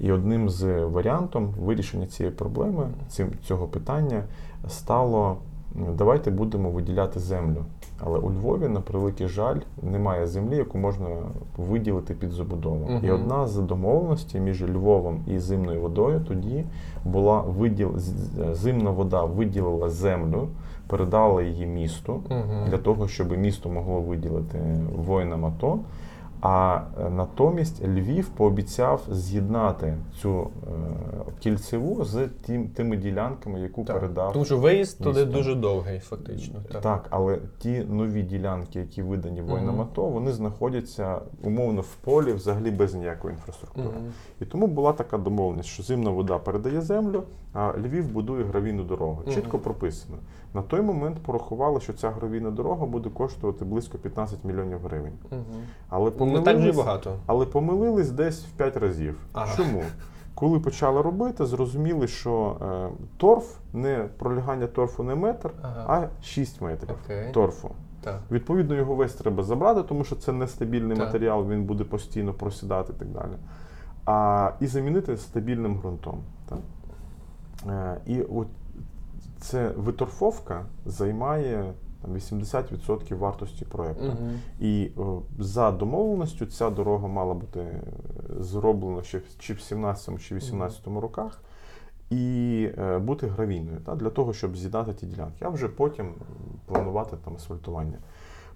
І 0.00 0.12
одним 0.12 0.48
з 0.50 0.84
варіантів 0.84 1.42
вирішення 1.42 2.06
цієї 2.06 2.34
проблеми, 2.34 2.88
цього 3.48 3.66
питання, 3.66 4.24
стало 4.68 5.36
давайте 5.74 6.30
будемо 6.30 6.70
виділяти 6.70 7.20
землю. 7.20 7.64
Але 8.04 8.18
у 8.18 8.30
Львові, 8.30 8.68
на 8.68 8.80
превеликий 8.80 9.28
жаль, 9.28 9.56
немає 9.82 10.26
землі, 10.26 10.56
яку 10.56 10.78
можна 10.78 11.06
виділити 11.56 12.14
під 12.14 12.30
забудову. 12.30 12.86
Мгм. 12.90 13.04
І 13.04 13.10
одна 13.10 13.46
з 13.46 13.56
домовленостей 13.56 14.40
між 14.40 14.62
Львовом 14.62 15.20
і 15.26 15.38
зимною 15.38 15.80
водою 15.80 16.20
тоді 16.28 16.64
була 17.04 17.40
виділ... 17.40 17.98
зимна 18.52 18.90
вода 18.90 19.24
виділила 19.24 19.88
землю, 19.90 20.48
передала 20.86 21.42
її 21.42 21.66
місту 21.66 22.20
Мгм. 22.30 22.70
для 22.70 22.78
того, 22.78 23.08
щоб 23.08 23.38
місто 23.38 23.68
могло 23.68 24.00
виділити 24.00 24.58
воїнам 24.96 25.46
АТО. 25.46 25.78
А 26.40 26.80
е, 27.00 27.10
натомість 27.10 27.84
Львів 27.84 28.28
пообіцяв 28.28 29.02
з'єднати 29.10 29.96
цю 30.20 30.40
е, 30.40 30.70
кільцеву 31.40 32.04
з 32.04 32.28
тим, 32.46 32.68
тими 32.68 32.96
ділянками, 32.96 33.60
яку 33.60 33.84
Так. 33.84 34.00
передав. 34.00 34.32
Тому 34.32 34.44
що 34.44 34.58
виїзд 34.58 35.02
туди 35.02 35.24
дуже 35.24 35.54
довгий, 35.54 35.98
фактично. 35.98 36.54
Так. 36.72 36.82
Так. 36.82 37.06
але 37.10 37.38
ті 37.58 37.78
нові 37.78 38.22
ділянки, 38.22 38.78
які 38.78 39.02
видані 39.02 39.42
воїнам. 39.42 39.80
АТО, 39.80 40.02
вони 40.02 40.32
знаходяться 40.32 41.18
умовно 41.42 41.80
в 41.80 41.94
полі 41.94 42.32
взагалі 42.32 42.70
без 42.70 42.94
ніякої 42.94 43.34
інфраструктури. 43.34 43.88
Мгм. 43.88 44.12
І 44.40 44.44
тому 44.44 44.66
була 44.66 44.92
така 44.92 45.18
домовленість, 45.18 45.68
що 45.68 45.82
зимна 45.82 46.10
вода 46.10 46.38
передає 46.38 46.80
землю, 46.80 47.22
а 47.52 47.72
Львів 47.78 48.12
будує 48.12 48.44
гравійну 48.44 48.84
дорогу. 48.84 49.22
Чітко 49.34 49.58
прописано. 49.58 50.16
На 50.54 50.62
той 50.62 50.82
момент 50.82 51.18
порахували, 51.22 51.80
що 51.80 51.92
ця 51.92 52.10
гравійна 52.10 52.50
дорога 52.50 52.86
буде 52.86 53.10
коштувати 53.10 53.64
близько 53.64 53.98
15 53.98 54.44
мільйонів 54.44 54.78
гривень. 54.84 55.12
Мгм. 55.30 55.42
Але 55.88 56.04
Не 56.04 56.10
помилились, 56.10 56.76
багато. 56.76 57.16
але 57.26 57.46
помилились 57.46 58.10
десь 58.10 58.44
в 58.44 58.50
5 58.50 58.76
разів. 58.76 59.18
Ага. 59.32 59.56
Чому? 59.56 59.82
Коли 60.34 60.60
почали 60.60 61.02
робити, 61.02 61.46
зрозуміли, 61.46 62.06
що 62.08 62.56
е, 62.62 62.88
торф, 63.16 63.56
не 63.72 64.08
пролягання 64.18 64.66
торфу 64.66 65.02
не 65.02 65.14
метр, 65.14 65.50
Ага. 65.62 65.84
а 66.20 66.24
6 66.24 66.60
метрів 66.60 66.96
Окей. 67.04 67.32
торфу. 67.32 67.70
Так. 68.00 68.20
Відповідно, 68.30 68.74
його 68.74 68.94
весь 68.94 69.14
треба 69.14 69.42
забрати, 69.42 69.82
тому 69.82 70.04
що 70.04 70.16
це 70.16 70.32
нестабільний 70.32 70.96
Так. 70.96 71.06
матеріал, 71.06 71.48
він 71.48 71.64
буде 71.64 71.84
постійно 71.84 72.34
просідати 72.34 72.92
і 72.96 72.98
так 72.98 73.08
далі. 73.08 73.32
А, 74.06 74.50
і 74.60 74.66
замінити 74.66 75.16
стабільним 75.16 75.74
ґрунтом. 75.78 76.18
Так? 76.48 76.58
Е, 77.68 78.00
і 78.06 78.22
от 78.22 78.46
це 79.40 79.68
виторфовка 79.76 80.66
займає 80.86 81.72
там, 82.02 82.14
80% 82.14 83.14
вартості 83.18 83.64
проєкту. 83.64 84.04
Мгм. 84.04 84.38
І 84.60 84.90
о, 84.96 85.22
за 85.38 85.70
домовленістю 85.70 86.46
ця 86.46 86.70
дорога 86.70 87.08
мала 87.08 87.34
бути 87.34 87.60
е, 87.60 87.82
зроблена 88.40 89.02
ще 89.02 89.18
в- 89.18 89.38
чи 89.38 89.54
в 89.54 89.60
17 89.60 90.18
чи 90.22 90.34
18 90.34 91.00
роках. 91.00 91.42
І 92.10 92.68
е, 92.78 92.98
бути 92.98 93.26
гравійною 93.26 93.80
та, 93.80 93.94
для 93.94 94.10
того, 94.10 94.32
щоб 94.32 94.56
з'єднати 94.56 94.92
ті 94.94 95.06
ділянки, 95.06 95.44
а 95.44 95.48
вже 95.48 95.68
потім 95.68 96.14
планувати 96.66 97.16
там 97.24 97.34
асфальтування. 97.34 97.98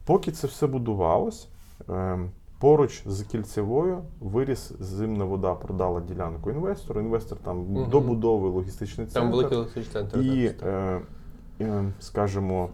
Поки 0.05 0.33
це 0.33 0.47
все 0.47 0.67
будувалось, 0.67 1.49
е, 1.91 2.19
поруч 2.59 3.03
з 3.07 3.23
кільцевою 3.23 3.99
виріс 4.21 4.73
зимна 4.81 5.25
вода, 5.25 5.55
продала 5.55 6.01
ділянку 6.01 6.51
інвестору. 6.51 7.01
Інвестор 7.01 7.39
там 7.39 7.59
Мгм. 7.59 7.91
добудовує 7.91 8.53
логістичний 8.53 9.07
центр. 9.07 9.21
Там 9.21 9.31
великий 9.31 9.59
електричний 9.59 9.93
центр. 9.95 10.19
І, 10.19 10.55
е, 10.63 11.01
е, 11.61 11.85
скажімо, 12.01 12.69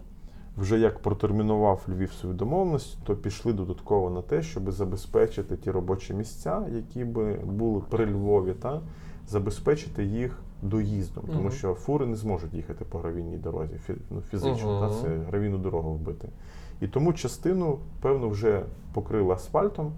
вже 0.57 0.79
як 0.79 0.99
протермінував 0.99 1.81
Львів 1.89 2.11
свою 2.13 2.35
домовленість, 2.35 2.97
то 3.03 3.15
пішли 3.15 3.53
додатково 3.53 4.09
на 4.09 4.21
те, 4.21 4.41
щоб 4.41 4.71
забезпечити 4.71 5.57
ті 5.57 5.71
робочі 5.71 6.13
місця, 6.13 6.63
які 6.75 7.03
би 7.05 7.33
були 7.33 7.81
при 7.89 8.05
Львові, 8.05 8.53
та 8.53 8.81
забезпечити 9.27 10.03
їх 10.03 10.39
доїздом, 10.61 11.23
тому 11.33 11.51
що 11.51 11.73
фури 11.73 12.05
не 12.05 12.15
зможуть 12.15 12.53
їхати 12.53 12.85
по 12.85 12.99
гравійній 12.99 13.37
дорозі 13.37 13.73
фі- 13.89 13.97
ну, 14.09 14.21
фізично, 14.21 14.79
Мгм. 14.79 14.89
та, 14.89 14.95
це 15.01 15.07
гравійну 15.17 15.57
дорогу 15.57 15.93
вбити. 15.93 16.29
І 16.81 16.87
тому 16.87 17.13
частину, 17.13 17.77
певно, 18.01 18.29
вже 18.29 18.61
покрили 18.93 19.33
асфальтом. 19.33 19.91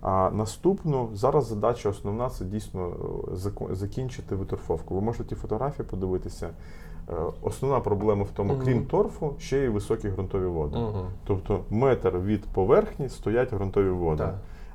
А 0.00 0.30
наступну 0.30 1.08
зараз 1.14 1.46
задача 1.46 1.88
основна 1.88 2.30
це 2.30 2.44
дійсно 2.44 2.92
е, 3.70 3.74
закінчити 3.74 4.34
виторфовку. 4.34 4.94
Ви 4.94 5.00
можете 5.00 5.24
ті 5.24 5.34
фотографії 5.34 5.88
подивитися. 5.90 6.50
Е, 7.10 7.12
Основна 7.42 7.80
проблема 7.80 8.22
в 8.22 8.30
тому, 8.30 8.54
крім 8.64 8.86
торфу, 8.86 9.34
ще 9.38 9.58
й 9.58 9.68
високі 9.68 10.08
ґрунтові 10.08 10.46
води. 10.46 10.78
Тобто 11.24 11.60
метр 11.70 12.18
від 12.18 12.44
поверхні 12.44 13.08
стоять 13.08 13.52
ґрунтові 13.52 13.90
води. 13.90 14.24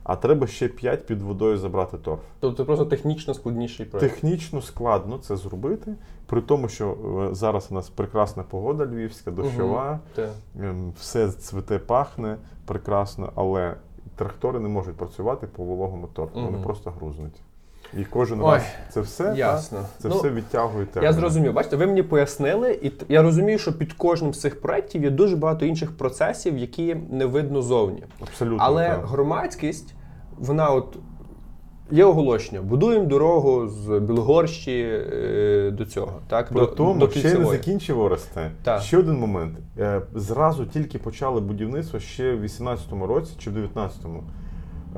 А 0.04 0.16
треба 0.16 0.48
ще 0.48 0.68
5 0.68 1.06
під 1.06 1.22
водою 1.22 1.58
забрати 1.58 1.98
торф. 1.98 2.22
Тобто 2.40 2.58
це 2.58 2.66
просто 2.66 2.86
технічно 2.86 3.34
складніший 3.34 3.86
проєкт. 3.86 4.14
Технічно 4.14 4.62
складно 4.62 5.18
це 5.18 5.36
зробити, 5.38 5.96
при 6.26 6.42
тому, 6.42 6.70
що 6.70 6.98
е, 7.32 7.36
зараз 7.36 7.68
у 7.72 7.74
нас 7.74 7.90
прекрасна 7.90 8.44
погода 8.44 8.86
львівська, 8.86 9.32
дощова, 9.32 10.00
ем, 10.60 10.94
все 11.00 11.32
цвіте, 11.32 11.80
пахне 11.80 12.38
прекрасно, 12.66 13.32
але 13.36 13.76
трактори 14.16 14.60
не 14.60 14.70
можуть 14.70 14.96
працювати 14.96 15.48
по 15.48 15.64
вологому 15.64 16.08
торфу, 16.08 16.42
вони 16.46 16.58
просто 16.64 16.92
грузнуть. 16.92 17.42
І 17.98 18.04
кожен 18.04 18.42
Ой, 18.42 18.54
раз 18.54 18.64
це 18.90 19.02
все, 19.02 19.24
та, 19.24 19.36
Ясно. 19.36 19.86
це 19.98 20.08
Ну, 20.08 20.18
все 20.18 20.30
відтягує 20.30 20.86
термін. 20.86 21.10
Я 21.10 21.14
зрозумів. 21.14 21.54
Бачите, 21.54 21.76
ви 21.76 21.88
мені 21.88 22.04
пояснили, 22.04 22.80
і 22.82 22.92
я 23.10 23.22
розумію, 23.22 23.60
що 23.60 23.78
під 23.78 23.94
кожним 23.94 24.34
з 24.34 24.42
цих 24.42 24.62
проєктів 24.62 25.04
є 25.04 25.10
дуже 25.10 25.36
багато 25.36 25.66
інших 25.66 25.98
процесів, 25.98 26.58
які 26.58 26.96
не 27.10 27.26
видно 27.26 27.62
зовні. 27.62 28.04
Абсолютно. 28.22 28.58
Але 28.60 28.88
так. 28.88 29.06
громадськість, 29.06 29.94
вона 30.38 30.70
от 30.70 30.98
є 31.92 32.06
оголошення: 32.06 32.62
будуємо 32.62 33.06
дорогу 33.06 33.68
з 33.68 34.00
Білогорщі 34.00 34.82
е, 34.82 35.72
до 35.72 35.86
цього. 35.86 36.20
Так, 36.28 36.50
При 36.50 36.60
до, 36.60 36.66
тому, 36.68 37.00
до 37.00 37.10
ще 37.10 37.34
не 37.34 37.46
закінчив 37.46 38.00
Оресте. 38.00 38.52
Так. 38.64 38.82
Ще 38.82 38.98
один 38.98 39.16
момент. 39.16 39.58
Е, 39.80 40.02
Зразу 40.16 40.66
тільки 40.66 40.98
почали 40.98 41.42
будівництво 41.42 42.00
ще 42.00 42.36
в 42.36 42.44
18-му 42.44 43.08
році 43.08 43.34
чи 43.40 43.50
в 43.50 43.58
19-му. 43.58 44.24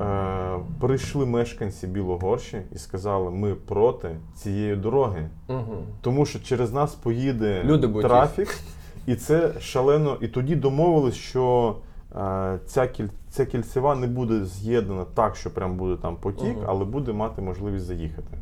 Е, 0.00 0.58
Прийшли 0.80 1.26
мешканці 1.26 1.86
Білогорщі 1.86 2.58
і 2.74 2.78
сказали, 2.78 3.30
ми 3.30 3.54
проти 3.54 4.16
цієї 4.34 4.76
дороги. 4.76 5.28
Мгм. 5.48 5.78
Тому 6.00 6.26
що 6.26 6.40
через 6.40 6.72
нас 6.72 6.94
поїде 6.94 7.62
Люди 7.64 7.86
будуть 7.86 8.08
трафік, 8.08 8.58
і 9.06 9.14
це 9.14 9.52
шалено. 9.60 10.16
І 10.20 10.28
тоді 10.28 10.56
домовились, 10.56 11.14
що 11.14 11.76
е, 12.16 12.58
ця, 12.66 12.86
кіль... 12.86 13.08
ця 13.30 13.46
кільцева 13.46 13.94
не 13.94 14.06
буде 14.06 14.44
з'єднана 14.44 15.04
так, 15.14 15.36
що 15.36 15.54
прям 15.54 15.76
буде 15.76 15.96
там 16.02 16.16
потік, 16.16 16.56
Мгм. 16.56 16.64
але 16.66 16.84
буде 16.84 17.12
мати 17.12 17.42
можливість 17.42 17.84
заїхати. 17.84 18.38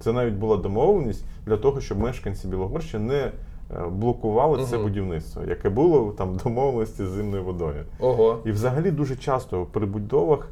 Це 0.00 0.12
навіть 0.12 0.34
була 0.34 0.56
домовленість 0.56 1.24
для 1.46 1.56
того, 1.56 1.80
щоб 1.80 1.98
мешканці 1.98 2.48
Білогорщі 2.48 2.98
не 2.98 3.16
е, 3.16 3.32
блокували 3.90 4.64
це 4.64 4.76
Мгм. 4.76 4.84
будівництво, 4.84 5.42
яке 5.48 5.68
було 5.70 6.12
там 6.18 6.36
домовленості 6.44 7.06
з 7.06 7.08
зимною 7.08 7.44
водою. 7.44 7.84
Ого. 8.00 8.38
І 8.44 8.50
взагалі 8.50 8.90
дуже 8.90 9.16
часто 9.16 9.66
при 9.72 9.86
будовах, 9.86 10.48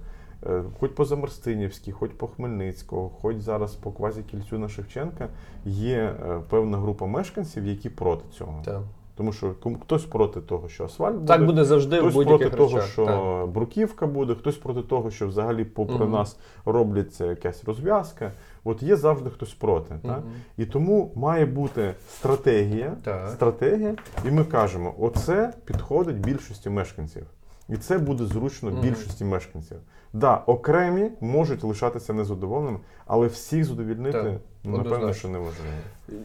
хоч 0.80 0.90
по 0.90 1.04
Замарстинівській, 1.04 1.92
хоч 1.92 2.10
по 2.10 2.26
Хмельницького, 2.26 3.08
хоч 3.08 3.36
зараз 3.38 3.74
по 3.74 3.92
квазікільцю 3.92 4.58
на 4.58 4.68
Шевченка, 4.68 5.28
є 5.64 5.96
е, 5.98 6.40
певна 6.48 6.78
група 6.78 7.06
мешканців, 7.06 7.66
які 7.66 7.88
проти 7.90 8.24
цього. 8.38 8.62
Так. 8.64 8.82
Тому 9.16 9.32
що 9.32 9.54
хтось 9.82 10.04
проти 10.04 10.40
того, 10.40 10.68
що 10.68 10.84
асфальт 10.84 11.14
буде, 11.14 11.26
Так 11.26 11.46
буде 11.46 11.64
завжди 11.64 11.96
в 11.96 12.00
хтось 12.00 12.14
проти 12.14 12.30
будь-яких 12.30 12.56
того, 12.56 12.74
речах. 12.76 12.90
що 12.90 13.06
Так. 13.06 13.48
бруківка 13.48 14.06
буде, 14.06 14.34
хтось 14.34 14.56
проти 14.56 14.82
того, 14.82 15.10
що 15.10 15.28
взагалі 15.28 15.64
попри 15.64 15.96
Мгм. 15.96 16.10
нас 16.12 16.38
робляться 16.64 17.26
якась 17.26 17.64
розв'язка. 17.64 18.32
От 18.64 18.82
є 18.82 18.96
завжди 18.96 19.30
хтось 19.30 19.54
проти. 19.54 19.94
Так? 20.02 20.22
І 20.56 20.64
тому 20.66 21.12
має 21.14 21.46
бути 21.46 21.94
стратегія, 22.10 22.96
Так. 23.04 23.28
стратегія, 23.30 23.94
і 24.28 24.30
ми 24.30 24.44
кажемо, 24.44 24.94
оце 24.98 25.52
підходить 25.64 26.20
більшості 26.20 26.70
мешканців. 26.70 27.26
І 27.72 27.76
це 27.76 27.98
буде 27.98 28.24
зручно 28.24 28.70
Мгм. 28.70 28.80
більшості 28.80 29.24
мешканців. 29.24 29.76
Да, 30.12 30.42
окремі 30.46 31.10
можуть 31.20 31.64
лишатися 31.64 32.12
незадоволеними, 32.12 32.78
але 33.06 33.26
всіх 33.26 33.64
задовільнити, 33.64 34.22
Так, 34.22 34.32
ну, 34.64 34.78
напевно, 34.78 35.12
що 35.14 35.28
неможливо. 35.28 35.70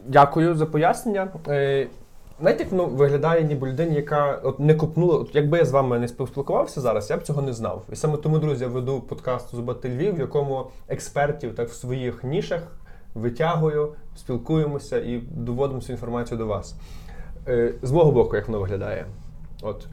Дякую 0.06 0.54
за 0.54 0.66
пояснення. 0.66 1.28
Е, 1.48 1.86
Знаєте, 2.40 2.62
як 2.62 2.72
воно 2.72 2.86
виглядає 2.86 3.44
ніби 3.44 3.68
людині, 3.68 3.94
яка 3.96 4.40
от 4.42 4.60
не 4.60 4.74
копнула. 4.74 5.16
От 5.16 5.34
якби 5.34 5.58
я 5.58 5.64
з 5.64 5.70
вами 5.70 5.98
не 5.98 6.08
спілкувався 6.08 6.80
зараз, 6.80 7.10
я 7.10 7.16
б 7.16 7.22
цього 7.22 7.42
не 7.42 7.52
знав. 7.52 7.82
І 7.92 7.96
саме 7.96 8.16
тому, 8.16 8.38
друзі, 8.38 8.64
я 8.64 8.70
веду 8.70 9.00
подкаст 9.00 9.54
Зубати 9.54 9.88
Львів, 9.88 10.14
в 10.16 10.18
якому 10.18 10.66
експертів 10.88 11.54
так 11.54 11.68
в 11.68 11.72
своїх 11.72 12.24
нішах 12.24 12.62
витягую, 13.14 13.92
спілкуємося 14.16 14.98
і 14.98 15.18
доводимо 15.30 15.80
цю 15.80 15.92
інформацію 15.92 16.38
до 16.38 16.46
вас. 16.46 16.76
Е, 17.48 17.74
З 17.82 17.92
мого 17.92 18.12
боку, 18.12 18.36
як 18.36 18.48
воно 18.48 18.60
виглядає? 18.60 19.06
От 19.62 19.86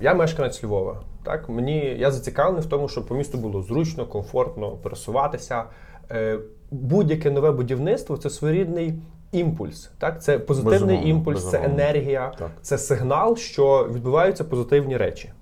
я 0.00 0.14
мешканець 0.14 0.64
Львова. 0.64 1.00
Так, 1.22 1.48
мені 1.48 1.96
я 1.98 2.10
зацікавлений 2.10 2.62
в 2.62 2.66
тому, 2.66 2.88
щоб 2.88 3.06
по 3.06 3.14
місту 3.14 3.38
було 3.38 3.62
зручно, 3.62 4.06
комфортно 4.06 4.70
пересуватися. 4.70 5.64
Е, 6.10 6.38
будь-яке 6.70 7.30
нове 7.30 7.50
будівництво 7.50 8.16
це 8.16 8.30
своєрідний 8.30 8.94
імпульс. 9.32 9.90
Так, 9.98 10.22
це 10.22 10.38
позитивний 10.38 10.80
Безумовно, 10.80 11.08
імпульс, 11.08 11.50
це 11.50 11.64
енергія, 11.64 12.32
Так. 12.38 12.50
це 12.62 12.78
сигнал, 12.78 13.36
що 13.36 13.88
відбуваються 13.94 14.44
позитивні 14.44 14.96
речі. 14.96 15.32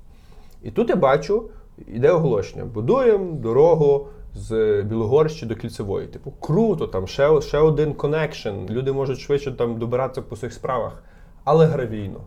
І 0.63 0.71
тут 0.71 0.89
я 0.89 0.97
бачу, 0.97 1.51
іде 1.87 2.11
оголошення: 2.11 2.65
будуємо 2.65 3.33
дорогу 3.33 4.09
з 4.35 4.83
Білогорщі 4.83 5.47
до 5.47 5.57
Кільцевої. 5.57 6.07
Типу, 6.07 6.33
круто, 6.41 6.87
там 6.87 7.07
ще, 7.07 7.41
ще 7.41 7.59
один 7.59 7.95
connection. 7.95 8.51
Люди 8.71 8.93
можуть 8.93 9.19
швидше 9.19 9.53
там 9.53 9.79
добиратися 9.79 10.23
по 10.23 10.37
своїх 10.37 10.55
справах, 10.55 11.03
але 11.45 11.67
гравійно. 11.67 12.21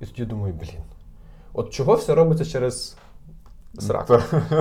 І 0.00 0.06
тоді 0.06 0.24
думаю, 0.24 0.54
блін, 0.54 0.82
от 1.54 1.70
чого 1.70 1.94
все 1.94 2.14
робиться 2.14 2.44
через 2.44 2.96
сраку? 3.78 4.18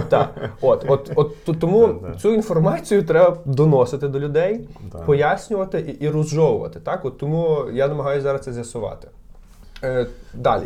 Так. 0.09 0.29
От, 0.61 0.85
от, 0.87 1.11
от, 1.15 1.59
тому 1.59 1.95
цю 2.21 2.33
інформацію 2.33 3.03
треба 3.03 3.37
доносити 3.45 4.07
до 4.07 4.19
людей, 4.19 4.69
пояснювати 5.05 5.79
і, 5.79 6.05
і 6.05 6.09
розжовувати. 6.09 6.79
Так? 6.79 7.05
От 7.05 7.17
тому 7.17 7.57
я 7.73 7.87
намагаюся 7.87 8.21
зараз 8.21 8.41
це 8.41 8.53
з'ясувати. 8.53 9.07
Е, 9.83 10.07
далі. 10.33 10.65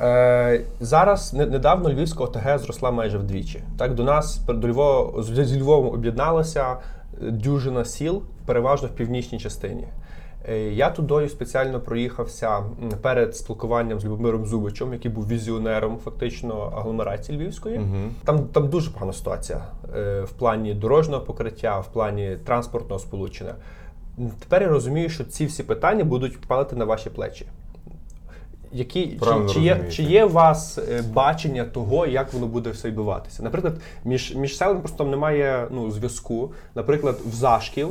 Е, 0.00 0.60
зараз 0.80 1.32
недавно 1.32 1.90
Львівська 1.92 2.24
ОТГ 2.24 2.58
зросла 2.58 2.90
майже 2.90 3.18
вдвічі. 3.18 3.62
Так, 3.78 3.94
до 3.94 4.04
нас 4.04 4.40
до 4.48 4.68
Львова 4.68 5.22
з 5.22 5.44
з 5.44 5.56
Львовом 5.56 5.94
об'єдналася 5.94 6.72
е, 6.72 7.30
дюжина 7.30 7.84
сіл, 7.84 8.22
переважно 8.46 8.88
в 8.88 8.90
північній 8.90 9.38
частині. 9.38 9.88
Е, 10.48 10.58
Я 10.58 10.90
тудою 10.90 11.28
спеціально 11.28 11.80
проїхався 11.80 12.62
перед 13.02 13.36
спілкуванням 13.36 14.00
з 14.00 14.04
Любомиром 14.04 14.46
Зубичем, 14.46 14.92
який 14.92 15.10
був 15.10 15.28
візіонером 15.28 15.98
фактично 16.04 16.72
агломерації 16.76 17.38
Львівської. 17.38 17.80
Там, 18.24 18.38
там 18.38 18.68
дуже 18.68 18.90
погана 18.90 19.12
ситуація 19.12 19.66
е, 19.96 20.20
в 20.20 20.32
плані 20.32 20.74
дорожнього 20.74 21.22
покриття, 21.22 21.80
в 21.80 21.92
плані 21.92 22.36
транспортного 22.44 22.98
сполучення. 22.98 23.54
Тепер 24.40 24.62
я 24.62 24.68
розумію, 24.68 25.08
що 25.08 25.24
ці 25.24 25.46
всі 25.46 25.62
питання 25.62 26.04
будуть 26.04 26.40
падати 26.40 26.76
на 26.76 26.84
ваші 26.84 27.10
плечі. 27.10 27.46
Які, 28.72 29.06
Правильно 29.06 29.48
чи, 29.48 29.54
чи, 29.54 29.60
є, 29.60 29.84
чи 29.90 30.02
є 30.02 30.24
у 30.24 30.28
вас 30.28 30.78
е, 30.78 31.04
бачення 31.12 31.64
того, 31.64 32.06
як 32.06 32.32
воно 32.32 32.46
буде 32.46 32.70
все 32.70 32.88
відбуватися? 32.88 33.42
Наприклад, 33.42 33.80
між, 34.04 34.34
між 34.34 34.56
селами 34.56 34.80
просто 34.80 34.98
там 34.98 35.10
немає 35.10 35.68
ну, 35.70 35.90
зв'язку. 35.90 36.52
Наприклад, 36.74 37.16
в 37.26 37.34
Зашків, 37.34 37.88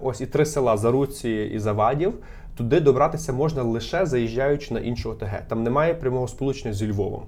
ось 0.00 0.20
і 0.20 0.26
три 0.26 0.46
села 0.46 0.76
Заруці 0.76 1.50
і 1.54 1.58
Завадів. 1.58 2.14
Туди 2.56 2.80
добратися 2.80 3.32
можна 3.32 3.62
лише 3.62 4.06
заїжджаючи 4.06 4.74
на 4.74 4.80
іншу 4.80 5.10
ОТГ. 5.10 5.48
Там 5.48 5.62
немає 5.62 5.94
прямого 5.94 6.28
сполучення 6.28 6.74
зі 6.74 6.90
Львовом. 6.92 7.22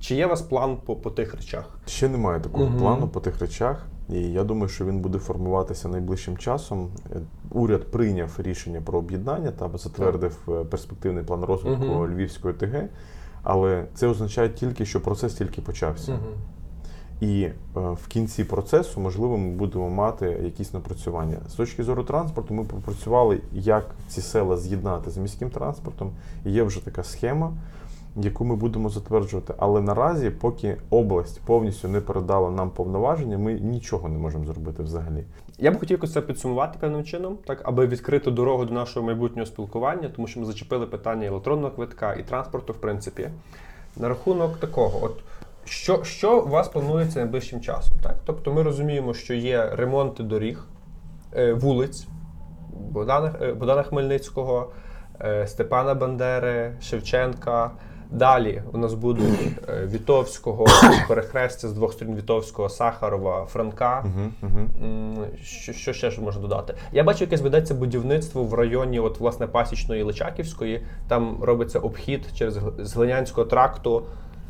Чи 0.00 0.14
є 0.14 0.26
у 0.26 0.28
вас 0.28 0.42
план 0.42 0.76
по, 0.86 0.96
по 0.96 1.10
тих 1.10 1.34
речах? 1.34 1.78
Ще 1.86 2.08
немає 2.08 2.40
такого 2.40 2.64
Мгм. 2.64 2.78
плану 2.78 3.08
по 3.08 3.20
тих 3.20 3.40
речах, 3.40 3.86
і 4.08 4.20
я 4.20 4.44
думаю, 4.44 4.68
що 4.68 4.84
він 4.84 5.00
буде 5.00 5.18
формуватися 5.18 5.88
найближчим 5.88 6.36
часом. 6.36 6.88
Е, 7.12 7.20
Уряд 7.50 7.90
прийняв 7.90 8.30
рішення 8.38 8.80
про 8.80 8.98
об'єднання 8.98 9.50
та 9.50 9.70
затвердив 9.74 10.38
е, 10.48 10.64
перспективний 10.64 11.24
план 11.24 11.44
розвитку 11.44 11.84
Мгм. 11.84 12.14
Львівської 12.14 12.54
ТГ, 12.54 12.84
але 13.42 13.84
це 13.94 14.06
означає 14.06 14.48
тільки, 14.48 14.86
що 14.86 15.00
процес 15.00 15.34
тільки 15.34 15.60
почався. 15.62 16.18
І 17.20 17.42
е, 17.42 17.54
в 17.74 18.06
кінці 18.08 18.44
процесу, 18.44 19.00
можливо, 19.00 19.38
ми 19.38 19.50
будемо 19.50 19.90
мати 19.90 20.40
якісь 20.44 20.72
напрацювання. 20.72 21.36
З 21.48 21.52
точки 21.52 21.82
зору 21.82 22.04
транспорту, 22.04 22.54
ми 22.54 22.64
попрацювали, 22.64 23.40
як 23.52 23.90
ці 24.08 24.20
села 24.20 24.56
з'єднати 24.56 25.10
з 25.10 25.16
міським 25.16 25.50
транспортом. 25.50 26.10
І 26.46 26.50
є 26.50 26.62
вже 26.62 26.84
така 26.84 27.04
схема, 27.04 27.52
яку 28.16 28.44
ми 28.44 28.56
будемо 28.56 28.88
затверджувати. 28.88 29.54
Але 29.58 29.80
наразі, 29.80 30.30
поки 30.30 30.76
область 30.90 31.40
повністю 31.40 31.88
не 31.88 32.00
передала 32.00 32.50
нам 32.50 32.70
повноваження, 32.70 33.38
ми 33.38 33.54
нічого 33.54 34.08
не 34.08 34.18
можемо 34.18 34.44
зробити 34.44 34.82
взагалі. 34.82 35.24
Я 35.58 35.70
би 35.70 35.78
хотів 35.78 35.94
якось 35.94 36.12
це 36.12 36.20
підсумувати 36.20 36.78
певним 36.80 37.04
чином, 37.04 37.38
так 37.46 37.60
аби 37.64 37.86
відкрити 37.86 38.30
дорогу 38.30 38.64
до 38.64 38.74
нашого 38.74 39.06
майбутнього 39.06 39.46
спілкування, 39.46 40.08
тому 40.16 40.28
що 40.28 40.40
ми 40.40 40.46
зачепили 40.46 40.86
питання 40.86 41.26
електронного 41.26 41.74
квитка 41.74 42.14
і 42.14 42.22
транспорту, 42.22 42.72
в 42.72 42.76
принципі. 42.76 43.30
На 43.96 44.08
рахунок 44.08 44.56
такого, 44.56 45.04
от 45.04 45.20
що, 45.64 46.04
що 46.04 46.40
у 46.40 46.48
вас 46.48 46.68
планується 46.68 47.18
найближчим 47.18 47.60
часом? 47.60 47.98
Так? 48.02 48.16
Тобто 48.24 48.52
ми 48.52 48.62
розуміємо, 48.62 49.14
що 49.14 49.34
є 49.34 49.70
ремонти 49.72 50.22
доріг, 50.22 50.64
е, 51.36 51.52
вулиць 51.52 52.06
Богдана, 52.90 53.34
е, 53.42 53.52
Богдана 53.52 53.82
Хмельницького, 53.82 54.72
е, 55.20 55.46
Степана 55.46 55.94
Бандери, 55.94 56.72
Шевченка. 56.82 57.70
Далі 58.10 58.62
у 58.72 58.78
нас 58.78 58.94
будуть 58.94 59.38
Вітовського, 59.92 60.66
перехрестя 61.08 61.68
з 61.68 61.72
двох 61.72 61.92
сторін 61.92 62.16
Вітовського, 62.16 62.68
Сахарова, 62.68 63.46
Франка. 63.46 64.04
Угу, 64.06 64.52
угу. 64.52 65.26
Що, 65.42 65.72
що 65.72 65.92
ще 65.92 66.10
ж 66.10 66.20
можна 66.20 66.42
додати? 66.42 66.74
Я 66.92 67.04
бачу, 67.04 67.24
якесь 67.24 67.40
ведеться 67.40 67.74
будівництво 67.74 68.44
в 68.44 68.54
районі, 68.54 69.00
от 69.00 69.20
власне 69.20 69.46
Пасічної 69.46 70.02
Личаківської. 70.02 70.86
Там 71.08 71.38
робиться 71.42 71.78
обхід 71.78 72.26
через 72.34 72.58
з 72.78 72.94
Глинянського 72.96 73.46
тракту 73.46 74.02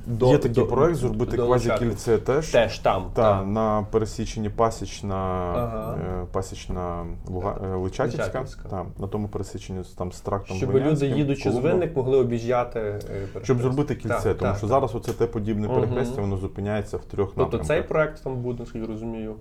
до 0.07 0.27
Є 0.31 0.39
такий 0.39 0.65
до- 0.65 0.67
проект 0.67 0.95
зробити 0.97 1.37
квазікільце 1.37 2.19
теж. 2.19 2.49
Теж 2.49 2.79
там. 2.79 3.05
Та, 3.15 3.23
так. 3.23 3.47
на 3.47 3.87
пересіченні 3.91 4.49
пасічна, 4.51 5.15
Ага. 5.57 5.99
е, 6.23 6.27
пасічна 6.33 7.07
Луга, 7.29 7.59
е, 7.65 7.77
Личаківська, 7.77 8.25
Личаківська. 8.25 8.69
Та, 8.69 8.85
на 8.99 9.07
тому 9.07 9.29
пересіченні 9.29 9.83
там 9.99 10.13
з 10.13 10.21
трактом 10.21 10.57
Щоб 10.57 10.75
люди, 10.75 11.07
їдучи 11.07 11.53
з 11.53 11.57
винник, 11.59 11.97
могли 11.97 12.17
об'їжджати. 12.19 12.81
е, 12.81 13.01
перехрест. 13.07 13.45
Щоб 13.45 13.61
зробити 13.61 13.95
кільце, 13.95 14.15
Так, 14.23 14.23
тому 14.39 14.51
так, 14.53 14.59
що 14.59 14.67
так. 14.67 14.69
зараз 14.69 14.95
оце 14.95 15.13
те 15.13 15.27
подібне 15.27 15.67
Мгм. 15.69 15.77
перехрестя, 15.81 16.21
воно 16.21 16.37
зупиняється 16.37 16.97
в 16.97 17.05
трьох 17.05 17.33
Тобто 17.37 17.59
цей 17.59 17.83
проект 17.83 18.25
там 18.25 18.37
буде, 18.43 18.61
наскільки 18.63 18.87
розумію. 18.87 19.35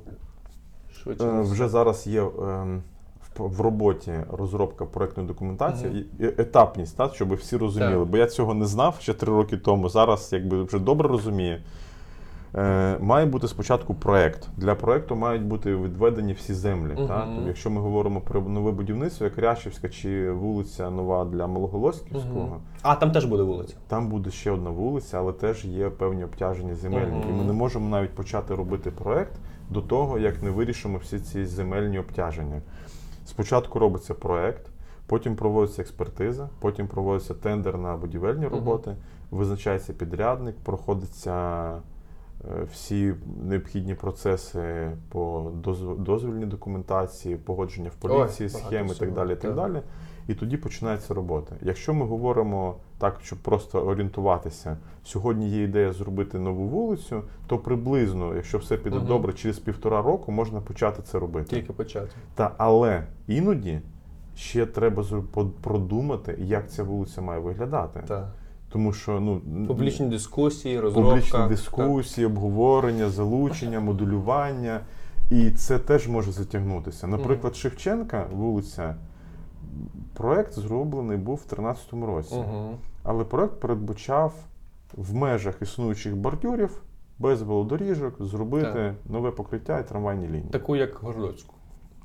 Швидше. 1.04 1.26
Е. 1.28 1.42
Вже 1.42 1.70
зараз 1.70 2.08
є 2.08 2.22
ем, 2.22 2.84
в, 3.38 3.62
роботі 3.62 4.14
розробка 4.32 4.86
проектної 4.86 5.28
документації, 5.28 6.06
і 6.20 6.26
етапність, 6.26 6.98
так, 6.98 7.16
щоб 7.16 7.34
всі 7.34 7.58
розуміли. 7.58 8.00
Так. 8.00 8.08
Бо 8.08 8.18
я 8.18 8.28
цього 8.28 8.54
не 8.54 8.66
знав 8.66 8.96
ще 9.00 9.14
три 9.14 9.34
роки 9.34 9.58
тому. 9.58 9.90
Зараз 9.90 10.30
якби 10.34 10.64
вже 10.64 10.80
добре 10.80 11.10
розумію. 11.10 11.58
Е, 12.56 12.98
має 13.00 13.26
бути 13.26 13.48
спочатку 13.48 13.94
проект. 13.94 14.48
Для 14.58 14.76
проекту 14.76 15.16
мають 15.16 15.44
бути 15.44 15.76
відведені 15.76 16.34
всі 16.34 16.54
землі. 16.54 16.94
Мгм. 16.94 17.08
Так? 17.08 17.26
Тобто, 17.36 17.48
якщо 17.48 17.70
ми 17.70 17.82
говоримо 17.82 18.22
про 18.22 18.42
нове 18.42 18.72
будівництво, 18.72 19.26
як 19.26 19.38
Ряшівська 19.38 19.90
чи 19.90 20.32
вулиця 20.32 20.90
Нова 20.90 21.26
для 21.26 21.48
Малоголоськівського, 21.48 22.46
Мгм. 22.46 22.60
А, 22.82 22.96
там 22.96 23.12
теж 23.12 23.26
буде 23.26 23.44
вулиця. 23.44 23.76
там 23.88 24.10
буде 24.10 24.32
ще 24.32 24.52
одна 24.52 24.70
вулиця, 24.70 25.20
але 25.20 25.34
теж 25.34 25.66
є 25.66 25.90
певні 25.90 26.24
обтяження 26.24 26.76
земельні. 26.76 27.18
Мгм. 27.18 27.30
І 27.30 27.34
ми 27.34 27.44
не 27.44 27.54
можемо 27.54 27.90
навіть 27.90 28.16
почати 28.16 28.56
робити 28.56 28.92
проект 28.92 29.34
до 29.70 29.82
того, 29.82 30.20
як 30.20 30.44
не 30.44 30.50
вирішимо 30.50 30.98
всі 30.98 31.20
ці 31.20 31.46
земельні 31.46 32.00
обтяження. 32.00 32.62
Спочатку 33.34 33.80
робиться 33.80 34.14
проект, 34.14 34.70
потім 35.08 35.36
проводиться 35.36 35.82
експертиза, 35.82 36.50
потім 36.60 36.88
проводиться 36.88 37.34
тендер 37.34 37.78
на 37.78 37.96
будівельні 37.98 38.48
роботи, 38.48 38.96
визначається 39.32 39.94
підрядник, 39.94 40.56
проходиться 40.64 41.70
е, 41.72 42.64
всі 42.74 43.14
необхідні 43.44 43.96
процеси 43.96 44.92
по 45.10 45.52
дозв- 45.64 45.98
дозвільній 46.00 46.46
документації, 46.46 47.36
погодження 47.36 47.90
в 47.90 47.96
поліції, 47.96 48.50
Ой, 48.54 48.62
схеми 48.62 48.92
і 48.92 48.96
так 49.00 49.14
далі. 49.14 49.30
Так 49.30 49.40
так. 49.42 49.56
далі. 49.56 49.82
І 50.28 50.34
тоді 50.34 50.58
починається 50.58 51.14
робота. 51.14 51.56
Якщо 51.62 51.94
ми 51.94 52.06
говоримо 52.06 52.76
так, 52.98 53.20
щоб 53.24 53.40
просто 53.40 53.82
орієнтуватися, 53.82 54.78
сьогодні 55.04 55.50
є 55.50 55.64
ідея 55.64 55.94
зробити 55.94 56.40
нову 56.40 56.68
вулицю, 56.68 57.22
то 57.48 57.58
приблизно, 57.58 58.36
якщо 58.36 58.58
все 58.58 58.78
піде 58.78 58.96
Мгм. 58.96 59.08
добре, 59.08 59.34
через 59.34 59.60
півтора 59.60 60.02
року 60.02 60.32
можна 60.32 60.62
почати 60.62 61.02
це 61.02 61.20
робити. 61.20 61.56
Тільки 61.56 61.74
почати. 61.74 62.10
Та 62.36 62.52
але 62.58 63.04
іноді 63.28 63.80
ще 64.36 64.66
треба 64.66 65.04
продумати, 65.62 66.36
як 66.40 66.72
ця 66.72 66.84
вулиця 66.84 67.22
має 67.22 67.40
виглядати. 67.40 68.04
Так. 68.08 68.28
Тому 68.70 68.94
що 68.94 69.20
ну 69.20 69.42
Публічні 69.68 70.08
дискусії, 70.08 70.80
розробка. 70.80 71.10
публічні 71.10 71.40
так. 71.40 71.50
дискусії, 71.50 72.28
обговорення, 72.28 73.10
залучення, 73.10 73.80
модулювання. 73.80 74.80
І 75.32 75.52
це 75.52 75.80
теж 75.80 76.08
може 76.08 76.32
затягнутися. 76.32 77.08
Наприклад, 77.08 77.56
Шевченка, 77.56 78.26
вулиця, 78.32 78.96
проект 80.14 80.54
зроблений 80.54 81.18
був 81.18 81.36
в 81.36 81.48
2013 81.48 81.94
році. 81.94 82.36
Мгм. 82.36 82.76
Але 83.04 83.24
проект 83.24 83.60
передбачав 83.60 84.34
в 84.98 85.14
межах 85.16 85.62
існуючих 85.62 86.16
бордюрів 86.16 86.82
без 87.20 87.42
велодоріжок 87.42 88.16
зробити 88.20 88.72
Так. 88.74 89.12
нове 89.12 89.32
покриття 89.32 89.80
і 89.80 89.88
трамвайні 89.88 90.28
лінії. 90.28 90.50
Таку, 90.52 90.76
як 90.76 90.96
Городоцьку. 90.96 91.54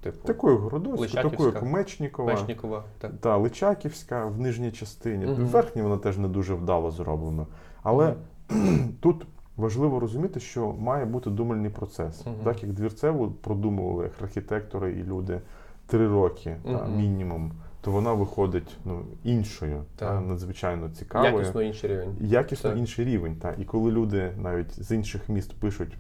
Типу, 0.01 0.27
Такою 0.27 0.59
Городоцьку, 0.59 1.01
Личаківська. 1.01 1.31
такою 1.31 1.53
як 1.53 1.63
Мечнікова. 1.63 2.33
Мечнікова. 2.33 2.85
Так. 2.99 3.13
Та 3.21 3.37
Личаківська 3.37 4.27
в 4.27 4.41
нижній 4.41 4.73
частині. 4.73 5.27
В 5.27 5.47
верхній 5.47 5.83
вона 5.83 5.97
теж 5.97 6.19
не 6.19 6.29
дуже 6.29 6.55
вдало 6.55 6.91
зроблена. 6.91 7.47
Але 7.83 8.15
тут 9.01 9.27
важливо 9.57 10.01
розуміти, 10.01 10.41
що 10.41 10.73
має 10.73 11.05
бути 11.05 11.31
думальний 11.31 11.71
процес. 11.71 12.27
Мгм. 12.27 12.37
Так 12.45 12.63
як 12.63 12.73
двірцеву 12.73 13.31
продумували 13.31 14.05
як 14.05 14.13
архітектори 14.23 14.93
і 14.93 15.05
люди 15.05 15.41
три 15.87 16.09
роки 16.09 16.57
та, 16.65 16.87
мінімум, 16.87 17.53
то 17.89 17.93
вона 17.93 18.13
виходить 18.13 18.77
ну, 18.85 19.03
іншою, 19.25 19.85
та, 19.97 20.21
надзвичайно 20.21 20.89
цікавою. 20.89 21.35
Якісно 21.39 21.63
інший 21.63 21.91
рівень. 21.91 22.17
Якісно 22.21 22.71
Так. 22.71 22.79
інший 22.79 23.05
рівень. 23.05 23.37
Та. 23.37 23.55
І 23.59 23.65
коли 23.65 23.91
люди 23.91 24.33
навіть 24.37 24.83
з 24.85 24.91
інших 24.91 25.29
міст 25.29 25.55
пишуть, 25.55 25.97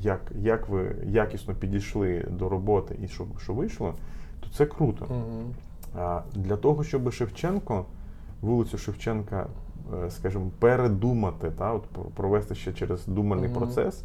як, 0.00 0.20
як 0.34 0.68
ви 0.68 0.96
якісно 1.06 1.54
підійшли 1.54 2.26
до 2.30 2.48
роботи 2.48 2.98
і 3.02 3.08
що, 3.08 3.26
що 3.42 3.52
вийшло, 3.52 3.94
то 4.40 4.48
це 4.50 4.66
круто. 4.66 5.04
Мгм. 5.04 5.54
А 5.96 6.22
Для 6.34 6.56
того, 6.56 6.84
щоб 6.84 7.12
Шевченко, 7.12 7.84
вулицю 8.40 8.78
Шевченка, 8.78 9.46
е, 10.04 10.10
скажімо, 10.10 10.50
передумати, 10.58 11.50
та, 11.50 11.72
от 11.72 11.84
провести 12.14 12.54
ще 12.54 12.72
через 12.72 13.06
думальний 13.06 13.48
Мгм. 13.48 13.58
процес, 13.58 14.04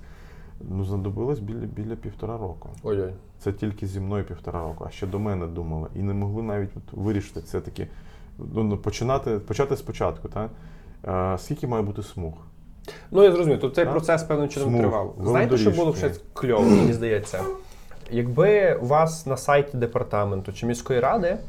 ну, 0.62 0.86
знадобилось 0.86 1.39
біля, 1.39 1.65
біля 1.65 1.95
півтора 1.95 2.38
року. 2.38 2.69
Ой-ой. 2.84 3.13
Це 3.39 3.54
тільки 3.54 3.88
зі 3.88 4.00
мною 4.00 4.24
півтора 4.24 4.62
року, 4.62 4.86
а 4.88 4.91
ще 4.91 5.08
до 5.08 5.19
мене 5.19 5.48
думали. 5.48 5.88
І 5.95 6.00
не 6.00 6.13
могли 6.13 6.43
навіть 6.43 6.69
от 6.78 6.93
вирішити 6.93 7.41
це 7.41 7.62
таки. 7.62 7.88
Ну, 8.38 8.63
ну, 8.63 8.78
починати, 8.78 9.39
почати 9.39 9.78
спочатку. 9.78 10.28
Та? 10.30 10.50
А, 11.04 11.38
скільки 11.39 11.67
має 11.67 11.84
бути 11.84 12.04
смуг? 12.04 12.34
Ну, 13.12 13.24
я 13.24 13.32
зрозумів, 13.32 13.60
то 13.60 13.69
цей 13.69 13.86
Так. 13.86 13.93
процес 13.93 14.24
певним 14.24 14.50
чином 14.50 14.69
Смуг, 14.69 14.82
тривав. 14.82 15.15
Знаєте, 15.24 15.58
що 15.58 15.72
було 15.72 15.91
б 15.91 15.95
ще 15.95 16.12
кльово, 16.34 16.69
мені 16.69 16.93
здається? 16.93 17.43
Якби 18.12 18.76
у 18.76 18.86
вас 18.86 19.26
на 19.26 19.38
сайті 19.38 19.78
департаменту 19.78 20.54
чи 20.54 20.65
міської 20.65 21.00
ради 21.00 21.28
е, 21.28 21.39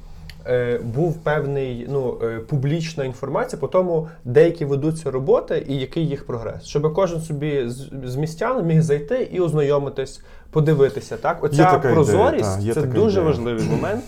був 0.94 1.18
певний 1.18 1.86
ну, 1.90 2.18
е, 2.22 2.38
публічна 2.38 3.04
інформація 3.04 3.60
по 3.60 3.68
тому, 3.68 4.08
де 4.24 4.44
які 4.44 4.64
ведуться 4.64 5.10
роботи 5.10 5.66
і 5.68 5.76
який 5.76 6.08
їх 6.08 6.26
прогрес. 6.26 6.64
Щоб 6.64 6.94
кожен 6.94 7.20
собі 7.20 7.62
з, 8.04 8.16
містян 8.16 8.66
міг 8.66 8.82
зайти 8.82 9.28
і 9.32 9.40
ознайомитись, 9.40 10.22
подивитися. 10.50 11.16
Так, 11.16 11.44
оця 11.44 11.64
така 11.64 11.76
ідея, 11.76 11.94
прозорість 11.94 12.66
та, 12.66 12.74
це 12.74 12.82
дуже 12.82 13.20
ідея. 13.20 13.26
важливий 13.26 13.64
момент. 13.64 14.04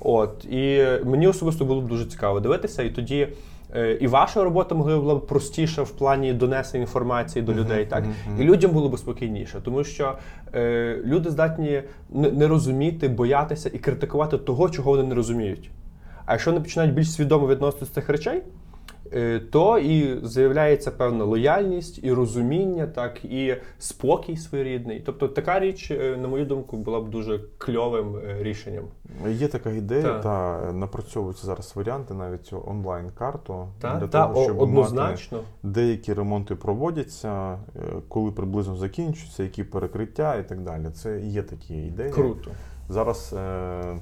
От 0.00 0.44
і 0.44 0.86
мені 1.04 1.26
особисто 1.26 1.64
було 1.64 1.80
б 1.80 1.88
дуже 1.88 2.04
цікаво 2.04 2.40
дивитися, 2.40 2.82
і 2.82 2.90
тоді. 2.90 3.28
Е, 3.74 3.92
І 4.00 4.06
ваша 4.06 4.44
робота 4.44 4.74
могла 4.74 4.98
була 4.98 5.14
б 5.14 5.26
простіша 5.26 5.82
в 5.82 5.90
плані 5.90 6.32
донесення 6.32 6.80
інформації 6.80 7.44
до 7.44 7.54
людей, 7.54 7.86
так 7.86 8.04
і 8.38 8.42
людям 8.44 8.70
було 8.70 8.88
б 8.88 8.98
спокійніше, 8.98 9.60
тому 9.64 9.84
що 9.84 10.18
е, 10.54 11.00
люди 11.04 11.30
здатні 11.30 11.82
не, 12.10 12.48
розуміти, 12.48 13.08
боятися 13.08 13.70
і 13.74 13.78
критикувати 13.78 14.38
того, 14.38 14.70
чого 14.70 14.90
вони 14.90 15.02
не 15.02 15.14
розуміють. 15.14 15.70
А 16.26 16.32
якщо 16.32 16.50
вони 16.50 16.62
починають 16.62 16.94
більш 16.94 17.12
свідомо 17.12 17.46
відноситися 17.46 17.90
до 17.90 17.94
цих 17.94 18.08
речей, 18.08 18.42
то 19.50 19.78
і 19.78 20.26
з'являється 20.26 20.90
певна 20.90 21.24
лояльність, 21.24 22.00
і 22.02 22.12
розуміння, 22.12 22.86
так 22.86 23.24
і 23.24 23.56
спокій 23.78 24.36
своєрідний. 24.36 25.02
Тобто 25.06 25.28
така 25.28 25.60
річ, 25.60 25.90
е, 25.90 26.16
на 26.16 26.28
мою 26.28 26.44
думку, 26.44 26.76
була 26.76 27.00
б 27.00 27.10
дуже 27.10 27.40
кльовим 27.58 28.16
е, 28.16 28.42
рішенням. 28.42 28.84
Є 29.28 29.48
така 29.48 29.70
ідея, 29.70 30.02
Так. 30.02 30.22
та 30.22 30.72
напрацьовуються 30.72 31.46
зараз 31.46 31.72
варіанти, 31.76 32.14
навіть 32.14 32.46
цю 32.46 32.64
онлайн-карту 32.66 33.68
Та, 33.80 33.96
для 33.96 34.06
та 34.06 34.26
того, 34.26 34.44
щоб 34.44 34.70
мати 34.70 35.36
деякі 35.62 36.14
ремонти 36.14 36.54
проводяться, 36.54 37.52
е, 37.52 37.58
коли 38.08 38.30
приблизно 38.30 38.76
закінчуються, 38.76 39.42
які 39.42 39.64
перекриття 39.64 40.36
і 40.36 40.48
так 40.48 40.60
далі. 40.60 40.86
Це 40.94 41.20
є 41.20 41.42
такі 41.42 41.74
ідеї. 41.74 42.10
Круто. 42.10 42.50
Зараз 42.88 43.34
е, 43.38 43.98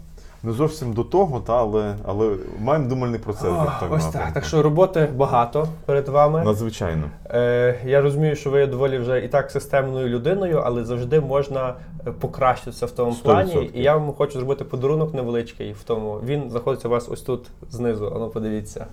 не 0.47 0.53
зовсім 0.53 0.93
до 0.93 1.05
того, 1.05 1.41
та, 1.41 1.59
але, 1.59 1.95
але 2.05 2.37
маємо 2.61 2.89
думальний 2.89 3.21
процес. 3.21 3.45
О, 3.45 3.73
тому 3.81 3.95
ось 3.95 4.07
так. 4.07 4.33
Так 4.35 4.45
що 4.45 4.63
роботи 4.63 5.09
багато 5.17 5.69
перед 5.87 6.09
вами. 6.09 6.43
Надзвичайно. 6.45 7.11
Е, 7.31 7.81
я 7.85 8.01
розумію, 8.01 8.37
що 8.37 8.51
ви 8.51 8.61
є 8.61 8.67
доволі 8.67 8.99
вже 8.99 9.25
і 9.25 9.29
так 9.29 9.51
системною 9.51 10.09
людиною, 10.09 10.63
але 10.65 10.85
завжди 10.85 11.21
можна 11.21 11.75
е, 12.07 12.11
покращитися 12.11 12.87
в 12.87 12.91
тому 12.91 13.11
100%. 13.11 13.23
плані. 13.23 13.71
І 13.75 13.83
я 13.83 13.97
вам 13.97 14.13
хочу 14.13 14.33
зробити 14.33 14.65
подарунок 14.65 15.15
невеличкий 15.15 15.73
в 15.73 15.83
тому. 15.83 16.21
Він 16.25 16.51
знаходиться 16.51 16.89
у 16.89 16.91
вас 16.91 17.09
ось 17.09 17.23
тут 17.23 17.47
знизу. 17.71 18.13
Ану, 18.17 18.29
подивіться. 18.29 18.87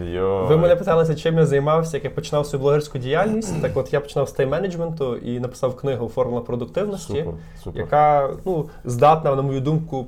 Йой. 0.00 0.46
Ви 0.46 0.56
мене 0.56 0.76
питалися, 0.76 1.14
чим 1.14 1.38
я 1.38 1.46
займався, 1.46 1.96
як 1.96 2.04
я 2.04 2.10
починав 2.10 2.46
свою 2.46 2.62
блогерську 2.62 2.98
діяльність. 2.98 3.62
Так 3.62 3.76
от 3.76 3.92
я 3.92 4.00
починав 4.00 4.28
з 4.28 4.38
тайм-менеджменту 4.38 5.16
і 5.16 5.40
написав 5.40 5.76
книгу 5.76 6.08
Формула 6.08 6.40
продуктивності, 6.40 7.18
Супер, 7.18 7.34
супер. 7.64 7.80
яка 7.80 8.30
ну, 8.44 8.68
здатна, 8.84 9.34
на 9.34 9.42
мою 9.42 9.60
думку, 9.60 10.06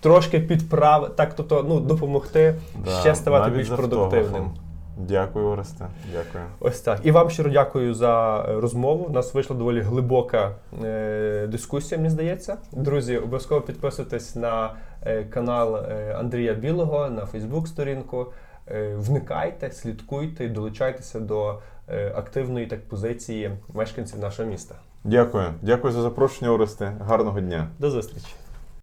трошки 0.00 0.40
підправити, 0.40 1.14
так, 1.16 1.34
тобто, 1.36 1.64
ну, 1.68 1.80
допомогти 1.80 2.54
Да, 2.84 2.90
ще 2.90 3.14
ставати 3.14 3.50
більш 3.50 3.68
продуктивним. 3.68 4.50
Дякую, 4.98 5.46
Оресте. 5.46 5.86
Дякую. 6.12 6.44
Ось 6.60 6.80
так. 6.80 7.00
І 7.02 7.10
вам 7.10 7.30
щиро 7.30 7.50
дякую 7.50 7.94
за 7.94 8.44
е, 8.48 8.60
розмову. 8.60 9.04
У 9.04 9.12
нас 9.12 9.34
вийшла 9.34 9.56
доволі 9.56 9.80
глибока 9.80 10.50
е, 10.84 11.46
дискусія, 11.50 11.98
мені 11.98 12.10
здається. 12.10 12.56
Друзі, 12.72 13.18
обов'язково 13.18 13.60
підписуйтесь 13.60 14.36
на 14.36 14.74
е, 15.02 15.24
канал 15.24 15.76
е, 15.76 16.16
Андрія 16.18 16.54
Білого, 16.54 17.10
на 17.10 17.26
Фейсбук-сторінку. 17.26 18.26
Е, 18.68 18.94
вникайте, 18.96 19.70
слідкуйте 19.70 20.48
долучайтеся 20.48 21.20
до 21.20 21.58
е, 21.88 22.12
активної 22.16 22.66
так 22.66 22.88
позиції 22.88 23.50
мешканців 23.74 24.18
нашого 24.18 24.48
міста. 24.48 24.74
Дякую. 25.04 25.54
Дякую 25.62 25.92
за 25.92 26.02
запрошення, 26.02 26.50
Оресте. 26.52 26.92
Гарного 27.00 27.40
дня. 27.40 27.68
До 27.78 27.90
зустрічі! 27.90 28.34